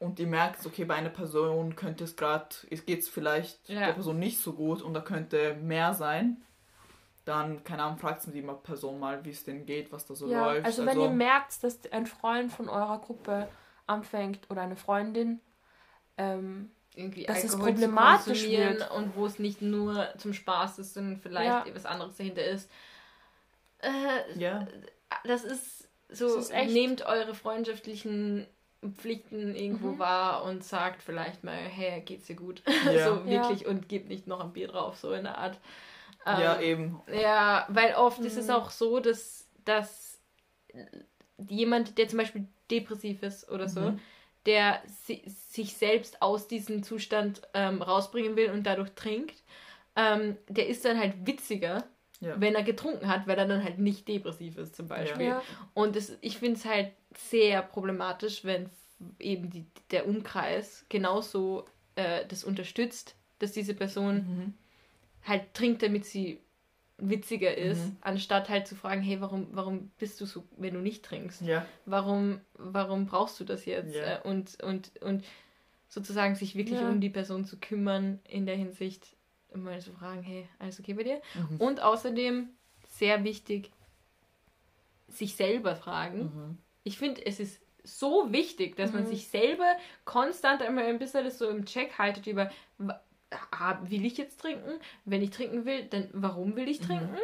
[0.00, 3.86] und ihr merkt, okay, bei einer Person könnte es gerade, es geht es vielleicht Ja.
[3.86, 6.42] der Person nicht so gut und da könnte mehr sein,
[7.24, 10.28] dann, keine Ahnung, fragt die mal Person mal, wie es denen geht, was da so
[10.28, 10.66] Ja, läuft.
[10.66, 13.48] also wenn ihr merkt, dass ein Freund von eurer Gruppe
[13.86, 15.40] anfängt oder eine Freundin,
[16.18, 18.90] ähm, irgendwie Dass es Alkohol problematisch zu konsumieren wird.
[18.92, 21.66] und wo es nicht nur zum Spaß ist, sondern vielleicht Ja.
[21.66, 22.70] etwas anderes dahinter ist.
[23.80, 24.66] Äh, ja,
[25.24, 28.46] das ist so, Das ist echt- nehmt eure freundlichen
[28.96, 29.98] Pflichten irgendwo Mhm.
[29.98, 32.62] wahr und sagt vielleicht mal, hey, geht's dir gut?
[32.98, 33.08] Ja.
[33.16, 35.58] so wirklich und gebt nicht noch ein Bier drauf, so in der Art.
[36.26, 37.02] Ja, Ähm, eben.
[37.12, 38.54] Ja, weil oft ist es Mhm.
[38.54, 40.20] auch so, dass, dass
[41.48, 44.00] jemand, der zum Beispiel depressiv ist oder so, Mhm.
[44.46, 49.42] der si sich selbst aus diesem Zustand ähm, rausbringen will und dadurch trinkt,
[49.96, 51.84] ähm, der ist dann halt witziger,
[52.20, 52.40] Ja.
[52.40, 55.26] wenn er getrunken hat, weil er dann halt nicht depressiv ist zum Beispiel.
[55.26, 55.42] ja,
[55.74, 58.70] Und es, ich finde es halt sehr problematisch, wenn
[59.18, 61.66] eben die, der Umkreis genauso
[61.96, 64.54] äh, das unterstützt, dass diese Person Mhm.
[65.24, 66.40] Halt trinkt, damit sie
[66.98, 67.96] witziger ist, Mhm.
[68.02, 71.42] anstatt halt zu fragen, hey, warum, warum bist du so, wenn du nicht trinkst?
[71.42, 73.94] Ja, Warum, warum brauchst du das jetzt?
[73.94, 74.16] Ja.
[74.18, 75.24] Äh, Und, und, und
[75.88, 76.88] sozusagen sich wirklich Ja.
[76.90, 79.16] um die Person zu kümmern in der Hinsicht,
[79.54, 81.20] mal zu fragen, hey, alles okay bei dir?
[81.34, 81.56] Mhm.
[81.60, 82.48] Und außerdem,
[82.88, 83.70] sehr wichtig,
[85.08, 86.18] sich selber fragen.
[86.20, 86.58] Mhm.
[86.84, 89.08] Ich finde, es ist so wichtig, dass man Mhm.
[89.08, 92.50] sich selber konstant einmal ein bisschen das so im Check haltet über,
[93.82, 94.80] will ich jetzt trinken?
[95.04, 96.84] Wenn ich trinken will, dann warum will ich Mhm.
[96.86, 97.18] trinken?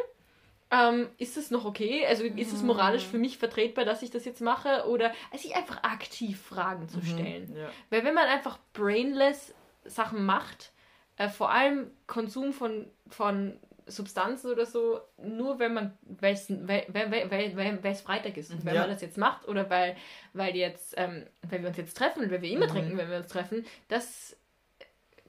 [0.73, 2.05] Ähm, ist es noch okay?
[2.05, 2.67] Also ist es Mhm.
[2.67, 4.87] moralisch für mich vertretbar, dass ich das jetzt mache?
[4.87, 7.05] Oder also sich einfach aktiv Fragen zu Mhm.
[7.05, 7.55] stellen.
[7.57, 7.69] Ja.
[7.89, 9.53] Weil wenn man einfach brainless
[9.83, 10.71] Sachen macht,
[11.17, 17.11] äh, vor allem Konsum von, von Substanzen oder so, nur wenn man, weil weil, weil,
[17.11, 18.81] weil, weil, weil es Freitag ist und wenn Ja.
[18.81, 19.97] man das jetzt macht oder weil,
[20.33, 22.71] weil jetzt, ähm, weil wir uns jetzt treffen, weil wir immer Mhm.
[22.71, 24.37] trinken, wenn wir uns treffen, das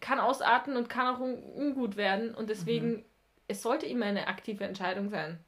[0.02, 3.04] kann ausarten und kann auch un ungut werden und deswegen,
[3.48, 5.38] es sollte immer eine aktive Entscheidung sein.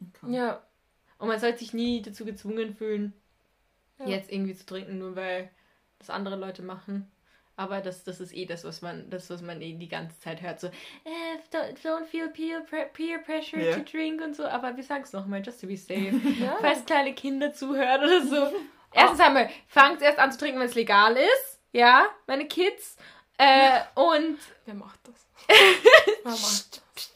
[0.00, 0.34] Okay.
[0.34, 0.62] ja,
[1.18, 3.14] Und man sollte sich nie dazu gezwungen fühlen,
[3.98, 4.06] Ja.
[4.08, 5.50] jetzt irgendwie zu trinken, nur weil
[5.98, 7.10] das andere Leute machen.
[7.56, 10.40] Aber das, das ist eh das, was man, das, was man eh die ganze Zeit
[10.40, 10.58] hört.
[10.60, 10.70] So, äh,
[11.52, 12.60] don't, don't feel peer,
[12.94, 13.76] peer pressure Ja.
[13.76, 14.46] to drink und so.
[14.46, 16.10] Aber wir sagen es nochmal, just to be safe.
[16.40, 16.56] ja.
[16.62, 18.50] Falls kleine Kinder zuhören oder so.
[18.94, 21.60] Erstens einmal, fangt erst an zu trinken, wenn es legal ist.
[21.72, 22.96] Ja, meine Kids.
[23.42, 25.26] Äh, und Wer macht das?
[26.24, 27.10] Wer macht das?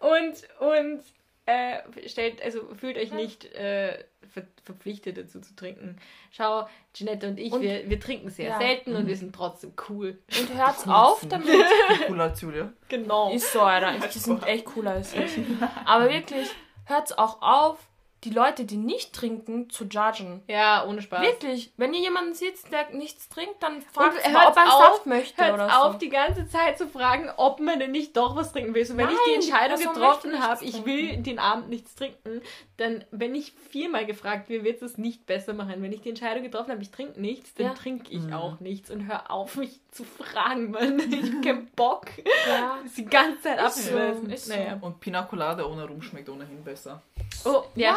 [0.00, 1.02] Und, und
[1.46, 5.96] äh, stellt, also fühlt euch nicht äh, ver verpflichtet dazu zu trinken.
[6.30, 8.58] Schau, Jeanette und ich, Und- wir, wir trinken sehr Ja.
[8.58, 9.08] selten und Mhm.
[9.08, 10.18] wir sind trotzdem cool.
[10.38, 11.48] Und hört's auf damit.
[12.06, 12.72] Cooler als Julia.
[12.88, 13.32] Genau.
[13.32, 14.06] Ist so, Alter.
[14.14, 15.38] Die sind echt cooler als ich.
[15.84, 16.48] Aber wirklich,
[16.84, 17.78] hört's auch auf,
[18.26, 20.42] die Leute, die nicht trinken, zu judgen.
[20.48, 21.22] Ja, ohne Spaß.
[21.22, 21.72] Wirklich.
[21.76, 25.42] Wenn ihr jemanden seht, der nichts trinkt, dann fragt mal, ob er auf- Saft möchte
[25.42, 25.98] Hört oder auf, so.
[25.98, 28.84] die ganze Zeit zu fragen, ob man denn nicht doch was trinken will.
[28.84, 31.94] So, wenn ich Nein, die die Entscheidung Person getroffen habe, ich will den Abend nichts
[31.94, 32.42] trinken,
[32.78, 35.80] dann, wenn ich viermal gefragt werde, wird es nicht besser machen.
[35.82, 37.74] Wenn ich die Entscheidung getroffen habe, ich trinke nichts, dann Ja.
[37.74, 38.32] trinke ich Mhm.
[38.34, 38.90] auch nichts.
[38.90, 40.98] Und hör auf, mich zu fragen, Mann.
[41.12, 42.06] Ich hab keinen Bock,
[42.48, 42.78] Ja.
[42.96, 44.54] die ganze Zeit Ist so, ist so.
[44.54, 44.78] naja.
[44.80, 47.02] Und Pina Colada ohne Rum schmeckt ohnehin besser.
[47.44, 47.96] Oh, ja, Ja,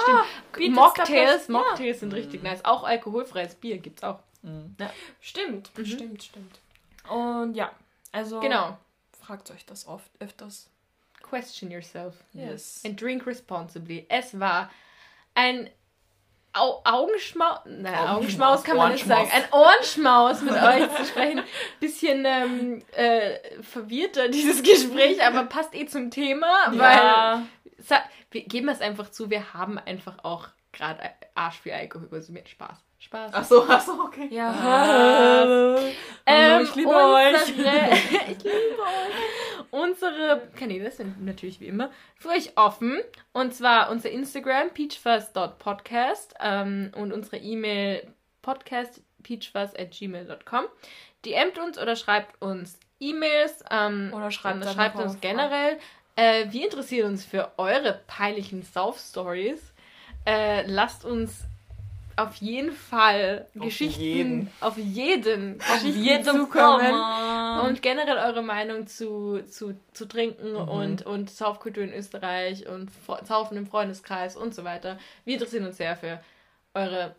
[0.53, 0.75] stimmt.
[0.75, 1.53] Mocktails, ja.
[1.53, 2.63] Mocktails sind richtig nice.
[2.63, 4.19] Auch alkoholfreies Bier gibt's auch.
[4.43, 4.75] Mhm.
[5.19, 5.85] Stimmt, Mhm.
[5.85, 6.59] stimmt, stimmt.
[7.09, 7.71] Und ja,
[8.13, 8.77] also Genau.
[9.19, 10.69] fragt euch das oft öfters.
[11.29, 12.15] Question yourself.
[12.33, 12.81] Yes.
[12.85, 14.05] And drink responsibly.
[14.09, 14.69] Es war
[15.35, 15.69] ein
[16.53, 17.59] Au Augenschmaus.
[17.65, 18.63] Nein, Augenschmaus.
[18.63, 19.29] Kann man nicht sagen.
[19.31, 21.43] Ein Ohrenschmaus mit euch zu sprechen.
[21.79, 27.43] Bisschen ähm, äh, verwirrter, dieses Gespräch, aber passt eh zum Thema, weil.
[27.77, 28.01] Sa
[28.31, 31.01] wir geben es einfach zu, wir haben einfach auch gerade
[31.35, 32.49] Arsch für Alkohol konsumiert.
[32.49, 32.77] Spaß.
[32.99, 33.33] Spaß.
[33.33, 34.27] Achso, achso, okay.
[34.29, 34.49] Ja.
[34.49, 35.81] Was?
[36.27, 37.49] Hallo, ich liebe euch.
[37.49, 39.38] ich liebe euch.
[39.71, 42.99] Unsere Kanäle sind natürlich wie immer für euch offen.
[43.33, 48.11] Und zwar unser Instagram peachfuzz.podcast ähm, und unsere E-Mail
[48.41, 50.65] podcastpeachfuzz.gmail.com.
[51.25, 55.77] DMt uns oder schreibt uns E-Mails ähm, Oder schreibt schreibt uns auf- generell.
[56.15, 59.73] Äh, wir interessieren uns für eure peinlichen Sauf-Stories.
[60.25, 61.45] Äh, lasst uns
[62.23, 64.51] auf jeden Fall Auf Geschichten jeden.
[64.61, 67.61] auf jeden Geschichten jedem zukommen Komma.
[67.67, 70.57] und generell eure Meinung zu, zu, zu trinken Mhm.
[70.69, 72.89] und, und Saufkultur in Österreich und
[73.25, 74.97] Saufen im Freundeskreis und so weiter.
[75.25, 76.19] Wir interessieren uns sehr für
[76.73, 77.15] eure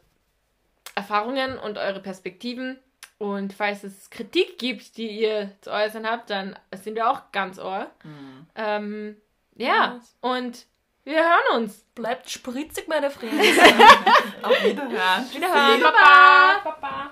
[0.95, 2.79] Erfahrungen und eure Perspektiven.
[3.19, 7.59] Und falls es Kritik gibt, die ihr zu äußern habt, dann sind wir auch ganz
[7.59, 7.91] ohr.
[8.03, 8.47] Mhm.
[8.55, 9.17] Ähm,
[9.57, 10.65] ja, und
[11.05, 11.85] wir hören uns.
[11.95, 13.37] Bleibt spritzig, meine Freunde.
[14.43, 15.31] Auf Wiederhören.
[15.33, 15.81] Wiederhören.
[15.83, 16.61] Baba!
[16.65, 17.11] Baba!